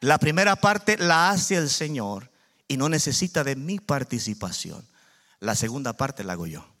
[0.00, 2.28] La primera parte la hace el Señor
[2.66, 4.84] y no necesita de mi participación.
[5.38, 6.73] La segunda parte la hago yo.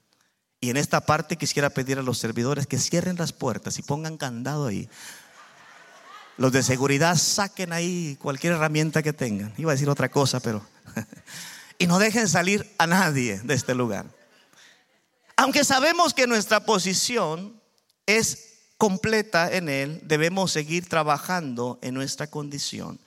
[0.64, 4.16] Y en esta parte quisiera pedir a los servidores que cierren las puertas y pongan
[4.16, 4.88] candado ahí.
[6.38, 9.52] Los de seguridad saquen ahí cualquier herramienta que tengan.
[9.58, 10.66] Iba a decir otra cosa, pero...
[11.78, 14.06] y no dejen salir a nadie de este lugar.
[15.36, 17.60] Aunque sabemos que nuestra posición
[18.06, 22.98] es completa en Él, debemos seguir trabajando en nuestra condición.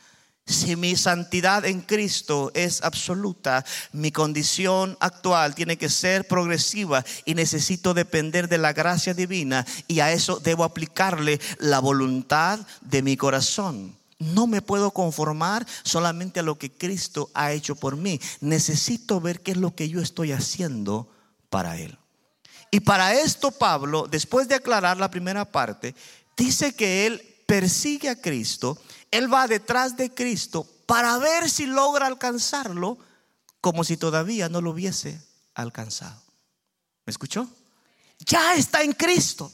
[0.47, 7.35] Si mi santidad en Cristo es absoluta, mi condición actual tiene que ser progresiva y
[7.35, 13.17] necesito depender de la gracia divina y a eso debo aplicarle la voluntad de mi
[13.17, 13.97] corazón.
[14.19, 18.19] No me puedo conformar solamente a lo que Cristo ha hecho por mí.
[18.39, 21.09] Necesito ver qué es lo que yo estoy haciendo
[21.49, 21.97] para Él.
[22.71, 25.93] Y para esto Pablo, después de aclarar la primera parte,
[26.37, 28.77] dice que Él persigue a Cristo
[29.11, 32.97] él va detrás de Cristo para ver si logra alcanzarlo
[33.61, 35.21] como si todavía no lo hubiese
[35.53, 36.21] alcanzado.
[37.05, 37.47] ¿Me escuchó?
[38.19, 39.51] Ya está en Cristo.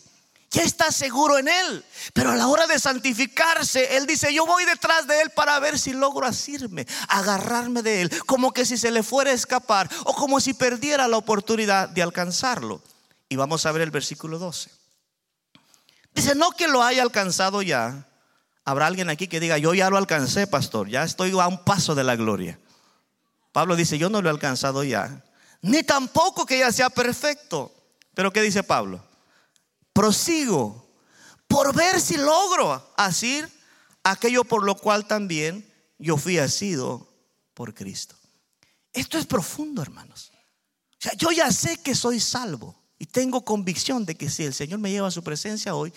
[0.54, 1.84] Ya está seguro en Él.
[2.14, 5.80] Pero a la hora de santificarse, Él dice, yo voy detrás de Él para ver
[5.80, 10.14] si logro asirme, agarrarme de Él, como que si se le fuera a escapar o
[10.14, 12.84] como si perdiera la oportunidad de alcanzarlo.
[13.30, 14.70] Y vamos a ver el versículo 12.
[16.14, 18.08] Dice, no que lo haya alcanzado ya,
[18.66, 21.96] Habrá alguien aquí que diga, yo ya lo alcancé, pastor, ya estoy a un paso
[21.96, 22.60] de la gloria.
[23.52, 25.24] Pablo dice, yo no lo he alcanzado ya,
[25.62, 27.74] ni tampoco que ya sea perfecto.
[28.14, 29.04] Pero ¿qué dice Pablo?
[29.92, 30.88] Prosigo
[31.48, 33.50] por ver si logro asir
[34.04, 37.08] aquello por lo cual también yo fui asido
[37.54, 38.16] por Cristo.
[38.92, 40.32] Esto es profundo, hermanos.
[40.92, 44.54] O sea, yo ya sé que soy salvo y tengo convicción de que si el
[44.54, 45.94] Señor me lleva a su presencia hoy,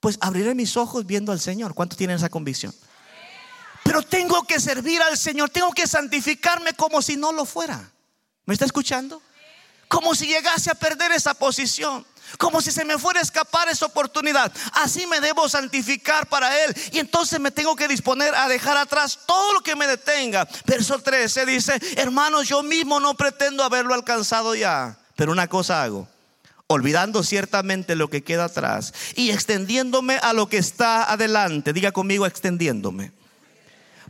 [0.00, 1.74] pues abriré mis ojos viendo al Señor.
[1.74, 2.74] ¿Cuántos tienen esa convicción?
[3.84, 7.90] Pero tengo que servir al Señor, tengo que santificarme como si no lo fuera.
[8.46, 9.22] ¿Me está escuchando?
[9.88, 12.06] Como si llegase a perder esa posición.
[12.38, 14.52] Como si se me fuera a escapar esa oportunidad.
[14.74, 16.74] Así me debo santificar para Él.
[16.92, 20.48] Y entonces me tengo que disponer a dejar atrás todo lo que me detenga.
[20.64, 24.96] Verso 13 dice, hermanos, yo mismo no pretendo haberlo alcanzado ya.
[25.16, 26.08] Pero una cosa hago
[26.72, 31.72] olvidando ciertamente lo que queda atrás y extendiéndome a lo que está adelante.
[31.72, 33.10] Diga conmigo, extendiéndome.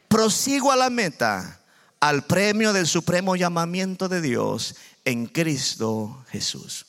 [0.09, 1.63] Prosigo a la meta,
[2.01, 6.85] al premio del supremo llamamiento de Dios en Cristo Jesús.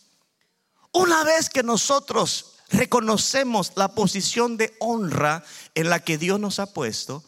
[0.91, 6.73] Una vez que nosotros reconocemos la posición de honra en la que Dios nos ha
[6.73, 7.23] puesto,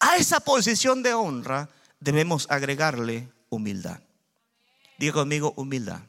[0.00, 1.68] a esa posición de honra
[2.00, 4.00] debemos agregarle humildad.
[4.98, 6.00] Diga conmigo humildad.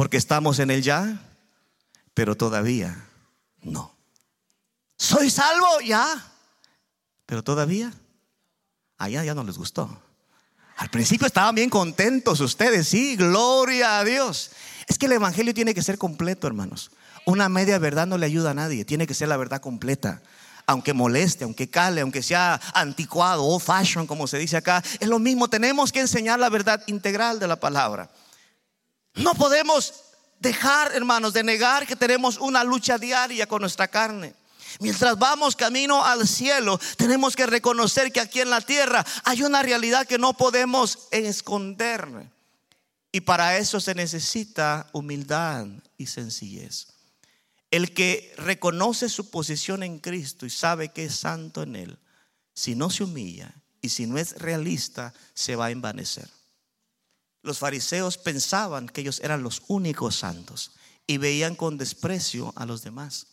[0.00, 1.20] Porque estamos en el ya,
[2.14, 3.06] pero todavía
[3.60, 3.94] no.
[4.96, 6.32] Soy salvo ya,
[7.26, 7.92] pero todavía
[8.96, 10.00] allá ya no les gustó.
[10.78, 14.52] Al principio estaban bien contentos ustedes, sí, gloria a Dios.
[14.86, 16.90] Es que el Evangelio tiene que ser completo, hermanos.
[17.26, 20.22] Una media verdad no le ayuda a nadie, tiene que ser la verdad completa.
[20.64, 25.18] Aunque moleste, aunque cale, aunque sea anticuado o fashion, como se dice acá, es lo
[25.18, 25.48] mismo.
[25.48, 28.08] Tenemos que enseñar la verdad integral de la palabra.
[29.14, 29.94] No podemos
[30.38, 34.34] dejar, hermanos, de negar que tenemos una lucha diaria con nuestra carne.
[34.78, 39.62] Mientras vamos camino al cielo, tenemos que reconocer que aquí en la tierra hay una
[39.62, 42.30] realidad que no podemos esconder.
[43.12, 45.66] Y para eso se necesita humildad
[45.98, 46.86] y sencillez.
[47.70, 51.98] El que reconoce su posición en Cristo y sabe que es santo en Él,
[52.54, 56.28] si no se humilla y si no es realista, se va a envanecer.
[57.42, 60.72] Los fariseos pensaban que ellos eran los únicos santos
[61.06, 63.26] y veían con desprecio a los demás.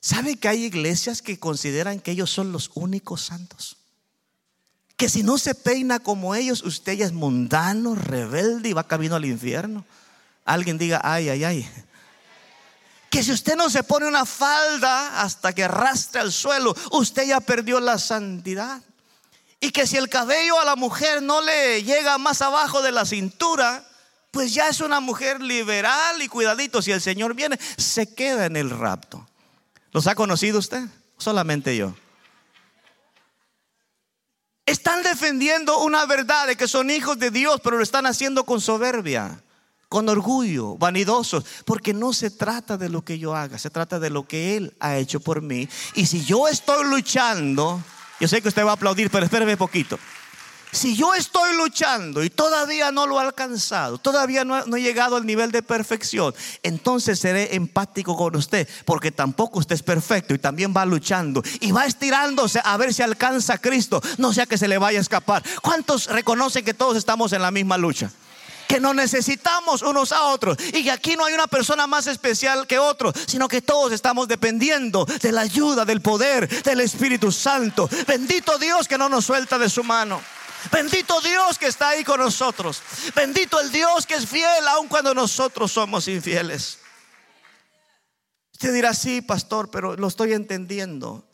[0.00, 3.78] ¿Sabe que hay iglesias que consideran que ellos son los únicos santos?
[4.96, 9.16] Que si no se peina como ellos, usted ya es mundano, rebelde y va camino
[9.16, 9.84] al infierno.
[10.44, 11.70] Alguien diga, ay, ay, ay.
[13.08, 17.40] Que si usted no se pone una falda hasta que arrastre al suelo, usted ya
[17.40, 18.82] perdió la santidad.
[19.64, 23.06] Y que si el cabello a la mujer no le llega más abajo de la
[23.06, 23.82] cintura,
[24.30, 26.82] pues ya es una mujer liberal y cuidadito.
[26.82, 29.26] Si el Señor viene, se queda en el rapto.
[29.90, 30.82] ¿Los ha conocido usted?
[31.16, 31.94] Solamente yo.
[34.66, 38.60] Están defendiendo una verdad de que son hijos de Dios, pero lo están haciendo con
[38.60, 39.42] soberbia,
[39.88, 44.10] con orgullo, vanidosos, porque no se trata de lo que yo haga, se trata de
[44.10, 45.70] lo que Él ha hecho por mí.
[45.94, 47.82] Y si yo estoy luchando
[48.24, 49.98] yo sé que usted va a aplaudir, pero espéreme poquito.
[50.72, 55.26] Si yo estoy luchando y todavía no lo he alcanzado, todavía no, he llegado al
[55.26, 60.72] nivel de perfección, entonces seré empático con usted, porque tampoco usted es perfecto y también
[60.74, 64.68] va luchando y va estirándose a ver si alcanza a Cristo, no sea que se
[64.68, 65.42] le vaya a escapar.
[65.60, 68.10] ¿Cuántos reconocen que todos estamos en la misma lucha?
[68.66, 72.66] Que nos necesitamos unos a otros y que aquí no hay una persona más especial
[72.66, 77.88] que otro, sino que todos estamos dependiendo de la ayuda, del poder del Espíritu Santo.
[78.06, 80.20] Bendito Dios que no nos suelta de su mano.
[80.72, 82.82] Bendito Dios que está ahí con nosotros.
[83.14, 86.78] Bendito el Dios que es fiel aun cuando nosotros somos infieles.
[88.52, 91.26] Usted dirá, sí, pastor, pero lo estoy entendiendo.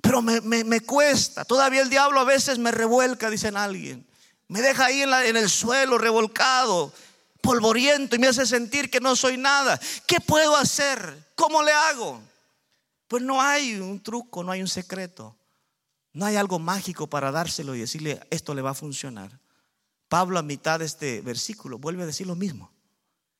[0.00, 1.44] Pero me, me cuesta.
[1.44, 4.09] Todavía el diablo a veces me revuelca, dicen alguien.
[4.50, 6.92] Me deja ahí en, en el suelo revolcado,
[7.40, 9.78] polvoriento y me hace sentir que no soy nada.
[10.08, 11.30] ¿Qué puedo hacer?
[11.36, 12.20] ¿Cómo le hago?
[13.06, 15.36] Pues no hay un truco, no hay un secreto.
[16.12, 19.38] No hay algo mágico para dárselo y decirle, esto le va a funcionar.
[20.08, 22.72] Pablo a mitad de este versículo vuelve a decir lo mismo.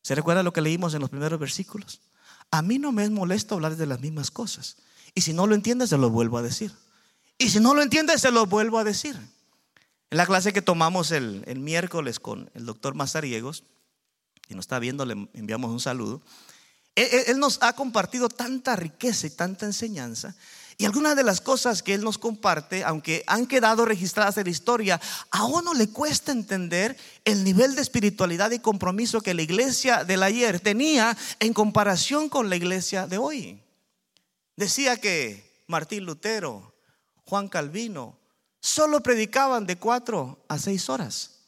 [0.02, 2.02] ¿Se recuerda lo que leímos en los primeros versículos?
[2.52, 4.76] A mí no me es molesto hablar de las mismas cosas.
[5.12, 6.72] Y si no lo entiendes, se lo vuelvo a decir.
[7.36, 9.18] Y si no lo entiendes, se lo vuelvo a decir.
[10.10, 13.62] En la clase que tomamos el, miércoles con el doctor Mazariegos,
[14.42, 16.20] que nos está viendo, le enviamos un saludo.
[16.96, 20.34] Él, nos ha compartido tanta riqueza y tanta enseñanza.
[20.78, 24.50] Y algunas de las cosas que él nos comparte, aunque han quedado registradas en la
[24.50, 30.02] historia, a uno le cuesta entender el nivel de espiritualidad y compromiso que la iglesia
[30.02, 33.62] del ayer tenía en comparación con la iglesia de hoy.
[34.56, 36.74] Decía que Martín Lutero,
[37.24, 38.19] Juan Calvino,
[38.60, 41.40] solo predicaban de cuatro a seis horas.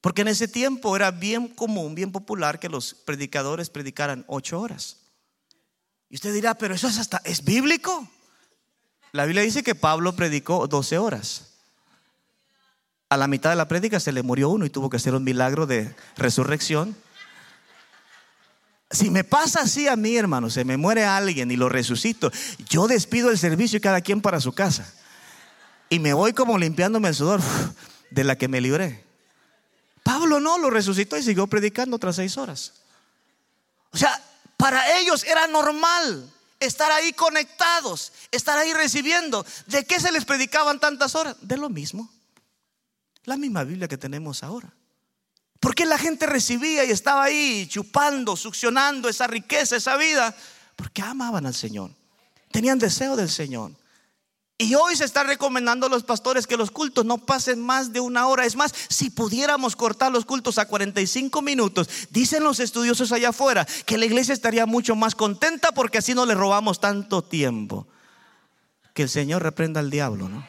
[0.00, 4.98] Porque en ese tiempo era bien común, bien popular que los predicadores predicaran ocho horas.
[6.08, 8.08] Y usted dirá, pero eso es hasta, ¿es bíblico?
[9.12, 11.48] La Biblia dice que Pablo predicó 12 horas.
[13.10, 15.24] A la mitad de la prédica se le murió uno y tuvo que hacer un
[15.24, 16.94] milagro de resurrección.
[18.90, 22.30] Si me pasa así a mí, hermano, se me muere alguien y lo resucito,
[22.68, 24.94] yo despido el servicio y cada quien para su casa.
[25.90, 27.40] Y me voy como limpiándome el sudor
[28.10, 29.04] de la que me libré.
[30.02, 32.74] Pablo no, lo resucitó y siguió predicando otras seis horas.
[33.90, 34.22] O sea,
[34.56, 36.30] para ellos era normal
[36.60, 39.44] estar ahí conectados, estar ahí recibiendo.
[39.66, 41.36] ¿De qué se les predicaban tantas horas?
[41.40, 42.10] De lo mismo.
[43.24, 44.72] La misma Biblia que tenemos ahora.
[45.60, 50.34] Porque la gente recibía y estaba ahí chupando, succionando esa riqueza, esa vida?
[50.76, 51.90] Porque amaban al Señor.
[52.50, 53.72] Tenían deseo del Señor.
[54.60, 58.00] Y hoy se está recomendando a los pastores que los cultos no pasen más de
[58.00, 58.44] una hora.
[58.44, 63.64] Es más, si pudiéramos cortar los cultos a 45 minutos, dicen los estudiosos allá afuera
[63.86, 67.86] que la iglesia estaría mucho más contenta porque así no le robamos tanto tiempo.
[68.94, 70.44] Que el Señor reprenda al diablo, ¿no?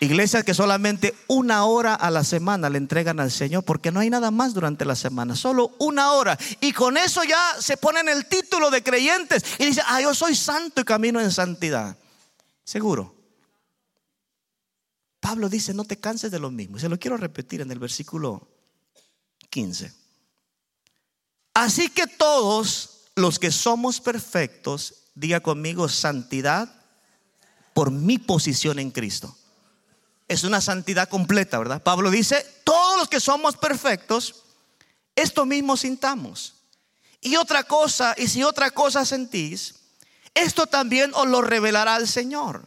[0.00, 4.10] Iglesias que solamente una hora a la semana le entregan al Señor porque no hay
[4.10, 6.36] nada más durante la semana, solo una hora.
[6.60, 10.34] Y con eso ya se ponen el título de creyentes y dicen, ah, yo soy
[10.34, 11.96] santo y camino en santidad.
[12.64, 13.14] Seguro.
[15.20, 16.78] Pablo dice, no te canses de lo mismo.
[16.78, 18.48] Se lo quiero repetir en el versículo
[19.50, 19.92] 15.
[21.54, 26.74] Así que todos los que somos perfectos, diga conmigo santidad
[27.74, 29.36] por mi posición en Cristo.
[30.28, 31.82] Es una santidad completa, ¿verdad?
[31.82, 34.42] Pablo dice, todos los que somos perfectos,
[35.14, 36.54] esto mismo sintamos.
[37.20, 39.81] Y otra cosa, y si otra cosa sentís,
[40.34, 42.66] esto también os lo revelará el Señor.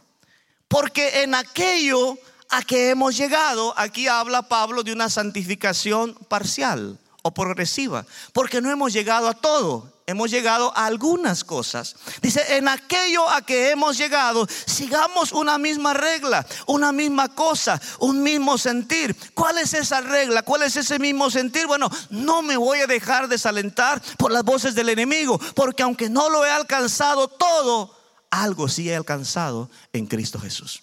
[0.68, 7.32] Porque en aquello a que hemos llegado, aquí habla Pablo de una santificación parcial o
[7.32, 11.96] progresiva, porque no hemos llegado a todo, hemos llegado a algunas cosas.
[12.22, 18.22] Dice, en aquello a que hemos llegado, sigamos una misma regla, una misma cosa, un
[18.22, 19.16] mismo sentir.
[19.34, 20.42] ¿Cuál es esa regla?
[20.42, 21.66] ¿Cuál es ese mismo sentir?
[21.66, 26.30] Bueno, no me voy a dejar desalentar por las voces del enemigo, porque aunque no
[26.30, 27.94] lo he alcanzado todo,
[28.30, 30.82] algo sí he alcanzado en Cristo Jesús.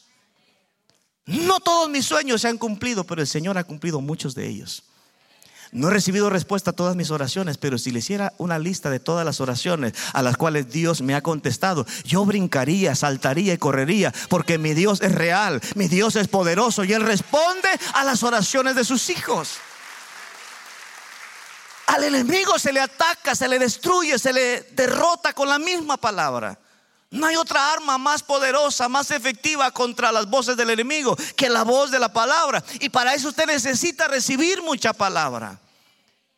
[1.26, 4.84] No todos mis sueños se han cumplido, pero el Señor ha cumplido muchos de ellos.
[5.74, 9.00] No he recibido respuesta a todas mis oraciones, pero si le hiciera una lista de
[9.00, 14.14] todas las oraciones a las cuales Dios me ha contestado, yo brincaría, saltaría y correría,
[14.30, 18.76] porque mi Dios es real, mi Dios es poderoso y Él responde a las oraciones
[18.76, 19.54] de sus hijos.
[21.88, 26.58] Al enemigo se le ataca, se le destruye, se le derrota con la misma palabra.
[27.10, 31.64] No hay otra arma más poderosa, más efectiva contra las voces del enemigo que la
[31.64, 32.64] voz de la palabra.
[32.80, 35.60] Y para eso usted necesita recibir mucha palabra.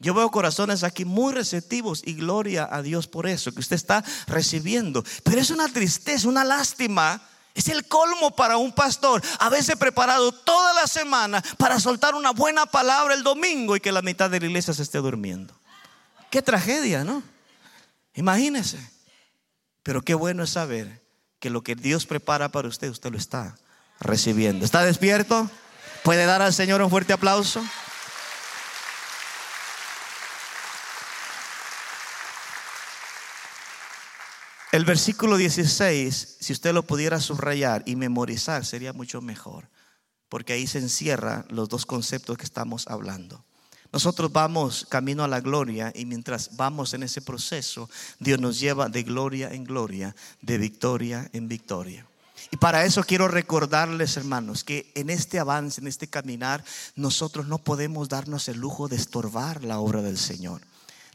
[0.06, 4.06] Yo veo corazones aquí muy receptivos y gloria a Dios por eso que usted está
[4.28, 5.04] recibiendo.
[5.24, 7.28] Pero es una tristeza, una lástima.
[7.56, 12.68] Es el colmo para un pastor haberse preparado toda la semana para soltar una buena
[12.68, 15.60] palabra el domingo y que la mitad de la iglesia se esté durmiendo.
[16.30, 17.24] Qué tragedia, ¿no?
[18.14, 18.78] Imagínese.
[19.82, 21.02] Pero qué bueno es saber
[21.40, 23.56] que lo que Dios prepara para usted, usted lo está
[24.00, 24.66] recibiendo.
[24.66, 25.50] ¿Está despierto?
[26.04, 27.66] ¿Puede dar al Señor un fuerte aplauso?
[34.76, 39.70] El versículo 16, si usted lo pudiera subrayar y memorizar, sería mucho mejor,
[40.28, 43.46] porque ahí se encierran los dos conceptos que estamos hablando.
[43.94, 48.90] Nosotros vamos camino a la gloria y mientras vamos en ese proceso, Dios nos lleva
[48.90, 52.06] de gloria en gloria, de victoria en victoria.
[52.52, 56.66] Y para eso quiero recordarles, hermanos, que en este avance, en este caminar,
[56.98, 60.60] nosotros no podemos darnos el lujo de estorbar la obra del Señor.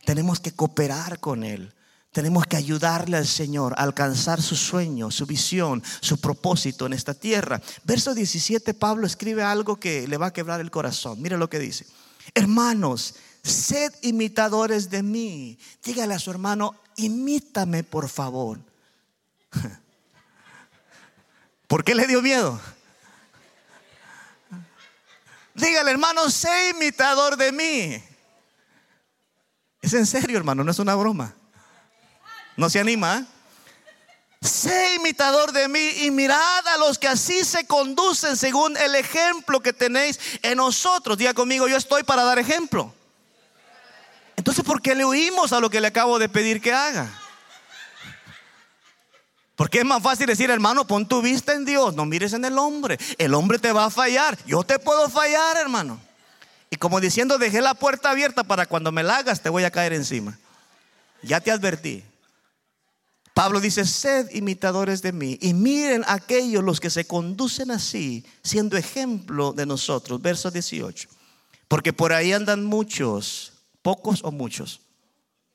[0.07, 1.75] Tenemos que cooperar con Él.
[2.13, 7.15] Tenemos que ayudarle al Señor a alcanzar su sueño, su visión, su propósito en esta
[7.15, 7.63] tierra.
[7.85, 11.23] Verso 17, Pablo escribe algo que le va a quebrar el corazón.
[11.23, 11.87] Mire lo que dice.
[12.35, 15.57] Hermanos, sed imitadores de mí.
[15.85, 18.59] Dígale a su hermano, imítame por favor.
[21.69, 22.61] ¿Por qué le dio miedo?
[25.55, 28.03] Dígale, hermano, sé imitador de mí.
[29.81, 31.37] Es en serio, hermano, no es una broma.
[32.57, 33.27] ¿No se anima?
[34.41, 39.61] Sé imitador de mí y mirad a los que así se conducen según el ejemplo
[39.61, 41.19] que tenéis en nosotros.
[41.19, 42.95] Diga conmigo, yo estoy para dar ejemplo.
[44.37, 47.11] Entonces, ¿por qué le oímos a lo que le acabo de pedir que haga?
[49.55, 52.57] Porque es más fácil decir, hermano, pon tu vista en Dios, no mires en el
[52.57, 52.99] hombre.
[53.19, 54.39] El hombre te va a fallar.
[54.47, 56.01] Yo te puedo fallar, hermano.
[56.71, 59.71] Y como diciendo, dejé la puerta abierta para cuando me la hagas, te voy a
[59.71, 60.39] caer encima.
[61.21, 62.03] Ya te advertí.
[63.35, 68.77] Pablo dice, sed imitadores de mí y miren aquellos los que se conducen así, siendo
[68.77, 70.21] ejemplo de nosotros.
[70.21, 71.09] Verso 18.
[71.69, 73.53] Porque por ahí andan muchos,
[73.83, 74.81] pocos o muchos,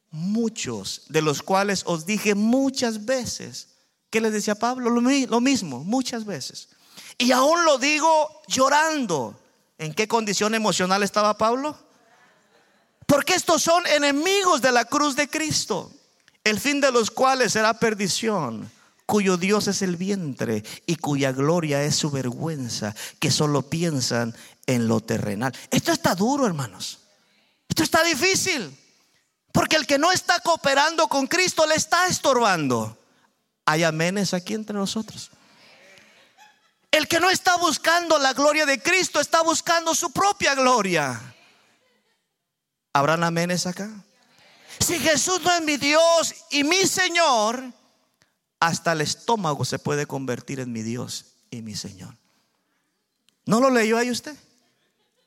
[0.09, 3.69] muchos, de los cuales os dije muchas veces.
[4.09, 4.89] ¿Qué les decía Pablo?
[4.89, 6.69] Lo mismo, muchas veces.
[7.17, 9.39] Y aún lo digo llorando.
[9.77, 11.77] ¿En qué condición emocional estaba Pablo?
[13.05, 15.91] Porque estos son enemigos de la cruz de Cristo,
[16.45, 18.71] el fin de los cuales será perdición,
[19.07, 24.33] cuyo Dios es el vientre y cuya gloria es su vergüenza, que solo piensan
[24.67, 25.53] en lo terrenal.
[25.71, 26.99] Esto está duro, hermanos.
[27.67, 28.77] Esto está difícil.
[29.51, 32.95] Porque el que no está cooperando con Cristo le está estorbando.
[33.65, 35.31] Hay amenes aquí entre nosotros.
[36.91, 41.19] El que no está buscando la gloria de Cristo está buscando su propia gloria.
[42.93, 43.89] ¿Habrán amenes acá?
[44.79, 47.63] Si Jesús no es mi Dios y mi Señor,
[48.59, 52.15] hasta el estómago se puede convertir en mi Dios y mi Señor.
[53.45, 54.35] ¿No lo leyó ahí usted?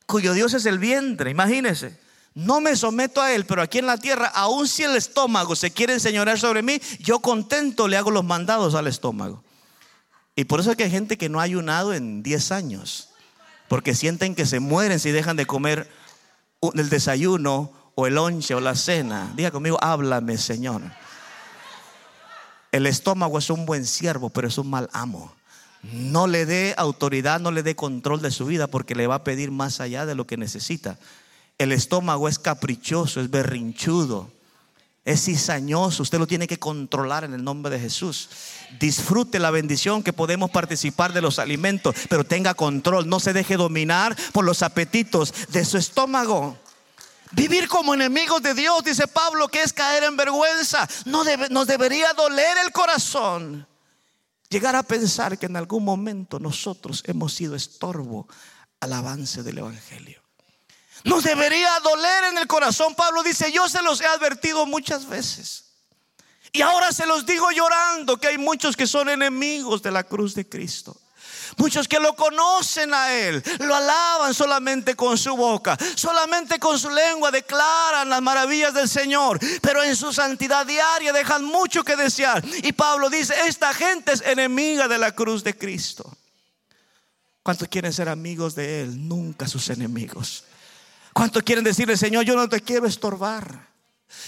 [0.06, 1.98] Cuyo Dios es el vientre, imagínese.
[2.34, 5.70] No me someto a Él, pero aquí en la tierra, aun si el estómago se
[5.70, 9.42] quiere enseñorear sobre mí, yo contento le hago los mandados al estómago.
[10.36, 13.08] Y por eso es que hay gente que no ha ayunado en 10 años,
[13.68, 15.90] porque sienten que se mueren si dejan de comer
[16.74, 19.32] el desayuno o el lonche o la cena.
[19.34, 20.82] Diga conmigo, háblame, Señor.
[22.70, 25.34] El estómago es un buen siervo, pero es un mal amo.
[25.82, 29.24] No le dé autoridad, no le dé control de su vida porque le va a
[29.24, 30.96] pedir más allá de lo que necesita.
[31.58, 34.30] El estómago es caprichoso, es berrinchudo
[35.08, 38.28] es cizañoso, usted lo tiene que controlar en el nombre de Jesús.
[38.78, 43.56] Disfrute la bendición que podemos participar de los alimentos, pero tenga control, no se deje
[43.56, 46.58] dominar por los apetitos de su estómago.
[47.32, 50.88] Vivir como enemigos de Dios, dice Pablo, que es caer en vergüenza.
[51.04, 53.66] No nos debería doler el corazón.
[54.48, 58.26] Llegar a pensar que en algún momento nosotros hemos sido estorbo
[58.80, 60.22] al avance del Evangelio.
[61.04, 62.94] Nos debería doler en el corazón.
[62.94, 65.64] Pablo dice, yo se los he advertido muchas veces.
[66.52, 70.34] Y ahora se los digo llorando que hay muchos que son enemigos de la cruz
[70.34, 70.98] de Cristo.
[71.56, 76.90] Muchos que lo conocen a Él, lo alaban solamente con su boca, solamente con su
[76.90, 82.44] lengua declaran las maravillas del Señor, pero en su santidad diaria dejan mucho que desear.
[82.62, 86.16] Y Pablo dice, esta gente es enemiga de la cruz de Cristo.
[87.42, 89.08] ¿Cuántos quieren ser amigos de Él?
[89.08, 90.44] Nunca sus enemigos.
[91.14, 93.68] ¿Cuántos quieren decirle, Señor, yo no te quiero estorbar?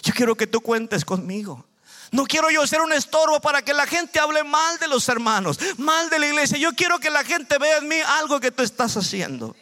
[0.03, 1.67] Yo quiero que tú cuentes conmigo.
[2.11, 5.59] No quiero yo ser un estorbo para que la gente hable mal de los hermanos,
[5.79, 6.59] mal de la iglesia.
[6.59, 9.55] Yo quiero que la gente vea en mí algo que tú estás haciendo.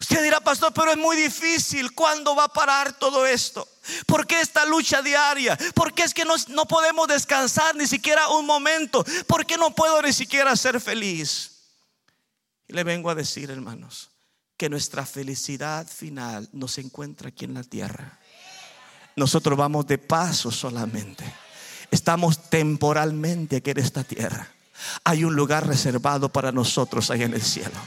[0.00, 1.92] Usted dirá, pastor, pero es muy difícil.
[1.92, 3.66] ¿Cuándo va a parar todo esto?
[4.06, 5.58] ¿Por qué esta lucha diaria?
[5.74, 9.04] ¿Por qué es que no, no podemos descansar ni siquiera un momento?
[9.26, 11.56] ¿Por qué no puedo ni siquiera ser feliz?
[12.68, 14.10] Y le vengo a decir, hermanos,
[14.56, 18.20] que nuestra felicidad final no se encuentra aquí en la tierra.
[19.18, 21.24] Nosotros vamos de paso solamente.
[21.90, 24.48] Estamos temporalmente aquí en esta tierra.
[25.04, 27.78] Hay un lugar reservado para nosotros ahí en el cielo.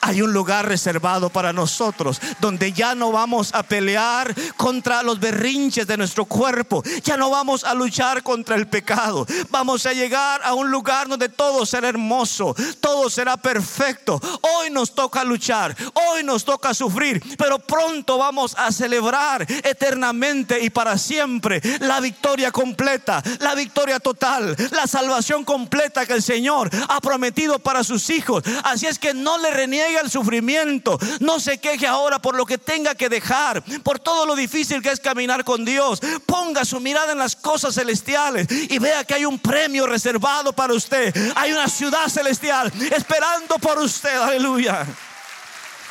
[0.00, 5.86] Hay un lugar reservado para nosotros donde ya no vamos a pelear contra los berrinches
[5.86, 6.82] de nuestro cuerpo.
[7.02, 9.26] Ya no vamos a luchar contra el pecado.
[9.50, 14.20] Vamos a llegar a un lugar donde todo será hermoso, todo será perfecto.
[14.42, 20.70] Hoy nos toca luchar, hoy nos toca sufrir, pero pronto vamos a celebrar eternamente y
[20.70, 27.00] para siempre la victoria completa, la victoria total, la salvación completa que el Señor ha
[27.00, 28.42] prometido para sus hijos.
[28.64, 30.98] Así es que no le niegue el sufrimiento.
[31.20, 34.90] No se queje ahora por lo que tenga que dejar, por todo lo difícil que
[34.90, 36.00] es caminar con Dios.
[36.26, 40.74] Ponga su mirada en las cosas celestiales y vea que hay un premio reservado para
[40.74, 41.14] usted.
[41.36, 44.16] Hay una ciudad celestial esperando por usted.
[44.16, 44.86] Aleluya.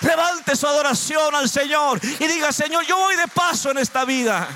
[0.02, 4.48] Levante su adoración al Señor y diga, Señor, yo voy de paso en esta vida.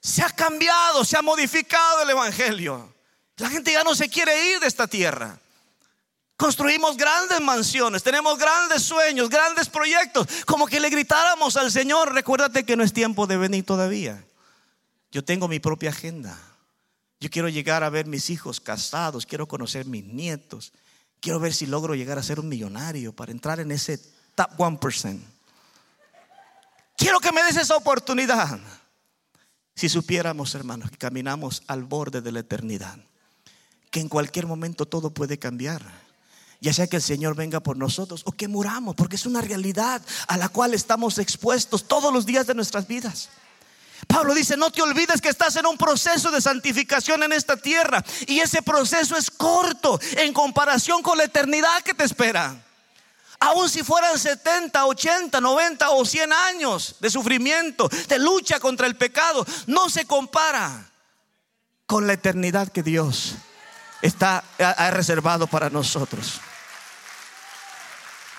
[0.00, 2.94] Se ha cambiado, se ha modificado el Evangelio.
[3.36, 5.38] La gente ya no se quiere ir de esta tierra.
[6.44, 12.66] Construimos grandes mansiones, tenemos grandes sueños, grandes proyectos, como que le gritáramos al Señor, recuérdate
[12.66, 14.22] que no es tiempo de venir todavía.
[15.10, 16.38] Yo tengo mi propia agenda.
[17.18, 20.74] Yo quiero llegar a ver mis hijos casados, quiero conocer mis nietos,
[21.18, 23.96] quiero ver si logro llegar a ser un millonario para entrar en ese
[24.34, 25.20] top 1%.
[26.98, 28.60] Quiero que me des esa oportunidad.
[29.74, 32.98] Si supiéramos, hermanos, que caminamos al borde de la eternidad,
[33.90, 36.03] que en cualquier momento todo puede cambiar,
[36.64, 40.00] ya sea que el Señor venga por nosotros o que muramos, porque es una realidad
[40.26, 43.28] a la cual estamos expuestos todos los días de nuestras vidas.
[44.06, 48.02] Pablo dice, no te olvides que estás en un proceso de santificación en esta tierra
[48.26, 52.56] y ese proceso es corto en comparación con la eternidad que te espera.
[53.40, 58.96] Aun si fueran 70, 80, 90 o 100 años de sufrimiento, de lucha contra el
[58.96, 60.90] pecado, no se compara
[61.84, 63.34] con la eternidad que Dios
[64.00, 66.40] está ha reservado para nosotros.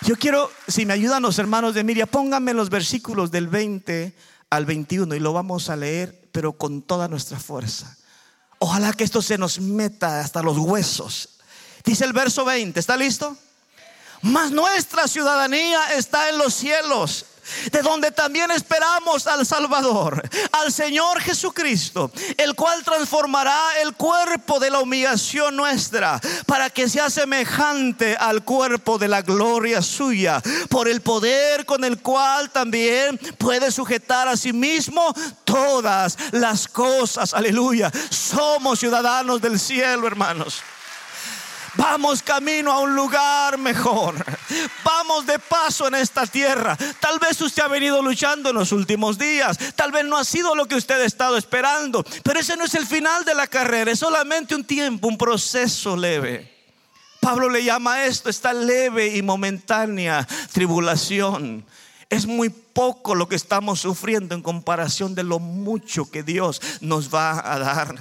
[0.05, 4.15] Yo quiero, si me ayudan los hermanos de Miria, pónganme los versículos del 20
[4.51, 7.97] al 21 y lo vamos a leer, pero con toda nuestra fuerza.
[8.59, 11.39] Ojalá que esto se nos meta hasta los huesos.
[11.83, 13.35] Dice el verso 20, ¿está listo?
[14.21, 17.25] Mas nuestra ciudadanía está en los cielos
[17.71, 20.21] de donde también esperamos al Salvador,
[20.51, 27.09] al Señor Jesucristo, el cual transformará el cuerpo de la humillación nuestra para que sea
[27.09, 33.71] semejante al cuerpo de la gloria suya, por el poder con el cual también puede
[33.71, 37.33] sujetar a sí mismo todas las cosas.
[37.33, 37.91] Aleluya.
[38.09, 40.61] Somos ciudadanos del cielo, hermanos.
[41.77, 44.15] Vamos camino a un lugar mejor.
[44.83, 46.77] Vamos de paso en esta tierra.
[46.99, 49.57] Tal vez usted ha venido luchando en los últimos días.
[49.75, 52.03] Tal vez no ha sido lo que usted ha estado esperando.
[52.23, 53.91] Pero ese no es el final de la carrera.
[53.91, 56.53] Es solamente un tiempo, un proceso leve.
[57.19, 61.65] Pablo le llama a esto esta leve y momentánea tribulación.
[62.09, 67.13] Es muy poco lo que estamos sufriendo en comparación de lo mucho que Dios nos
[67.13, 67.95] va a dar.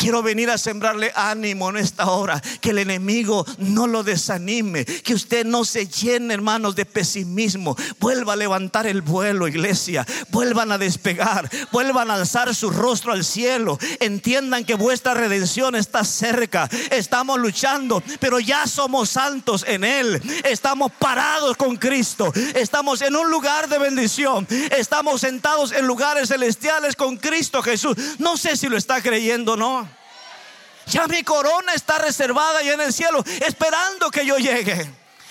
[0.00, 2.40] Quiero venir a sembrarle ánimo en esta hora.
[2.62, 4.86] Que el enemigo no lo desanime.
[4.86, 7.76] Que usted no se llene, hermanos, de pesimismo.
[7.98, 10.06] Vuelva a levantar el vuelo, iglesia.
[10.30, 11.50] Vuelvan a despegar.
[11.70, 13.78] Vuelvan a alzar su rostro al cielo.
[13.98, 16.66] Entiendan que vuestra redención está cerca.
[16.90, 20.22] Estamos luchando, pero ya somos santos en Él.
[20.44, 22.32] Estamos parados con Cristo.
[22.54, 24.48] Estamos en un lugar de bendición.
[24.74, 27.98] Estamos sentados en lugares celestiales con Cristo Jesús.
[28.18, 29.89] No sé si lo está creyendo o no.
[30.90, 34.90] Ya mi corona está reservada y en el cielo, esperando que yo llegue.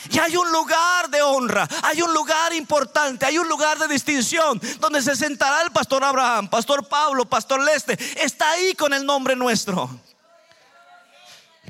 [0.09, 4.59] Ya hay un lugar de honra, hay un lugar importante, hay un lugar de distinción
[4.79, 7.97] donde se sentará el pastor Abraham, pastor Pablo, pastor Leste.
[8.23, 9.89] Está ahí con el nombre nuestro.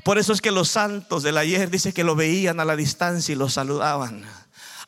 [0.04, 3.32] Por eso es que los santos del ayer dice que lo veían a la distancia
[3.32, 4.24] y lo saludaban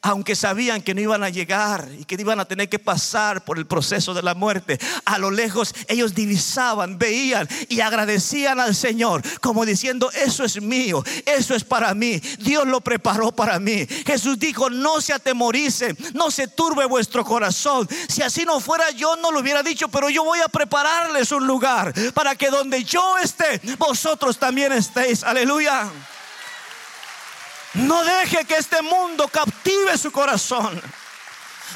[0.03, 3.59] aunque sabían que no iban a llegar y que iban a tener que pasar por
[3.59, 9.23] el proceso de la muerte, a lo lejos ellos divisaban, veían y agradecían al Señor,
[9.41, 13.87] como diciendo, eso es mío, eso es para mí, Dios lo preparó para mí.
[14.05, 17.89] Jesús dijo, no se atemoricen, no se turbe vuestro corazón.
[18.09, 21.47] Si así no fuera, yo no lo hubiera dicho, pero yo voy a prepararles un
[21.47, 25.23] lugar para que donde yo esté, vosotros también estéis.
[25.23, 25.91] Aleluya.
[27.75, 30.81] No deje que este mundo captive su corazón.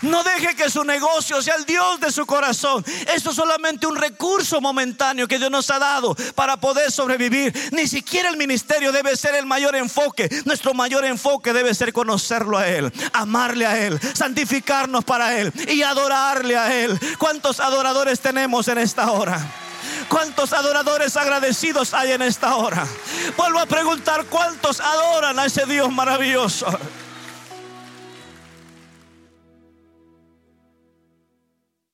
[0.02, 2.84] No deje que su negocio sea el Dios de su corazón.
[3.14, 7.52] Esto es solamente un recurso momentáneo que Dios nos ha dado para poder sobrevivir.
[7.72, 10.28] Ni siquiera el ministerio debe ser el mayor enfoque.
[10.44, 15.82] Nuestro mayor enfoque debe ser conocerlo a Él, amarle a Él, santificarnos para Él y
[15.82, 16.98] adorarle a Él.
[17.18, 19.65] ¿Cuántos adoradores tenemos en esta hora?
[20.08, 22.86] ¿Cuántos adoradores agradecidos hay en esta hora?
[23.36, 26.66] Vuelvo a preguntar, ¿cuántos adoran a ese Dios maravilloso?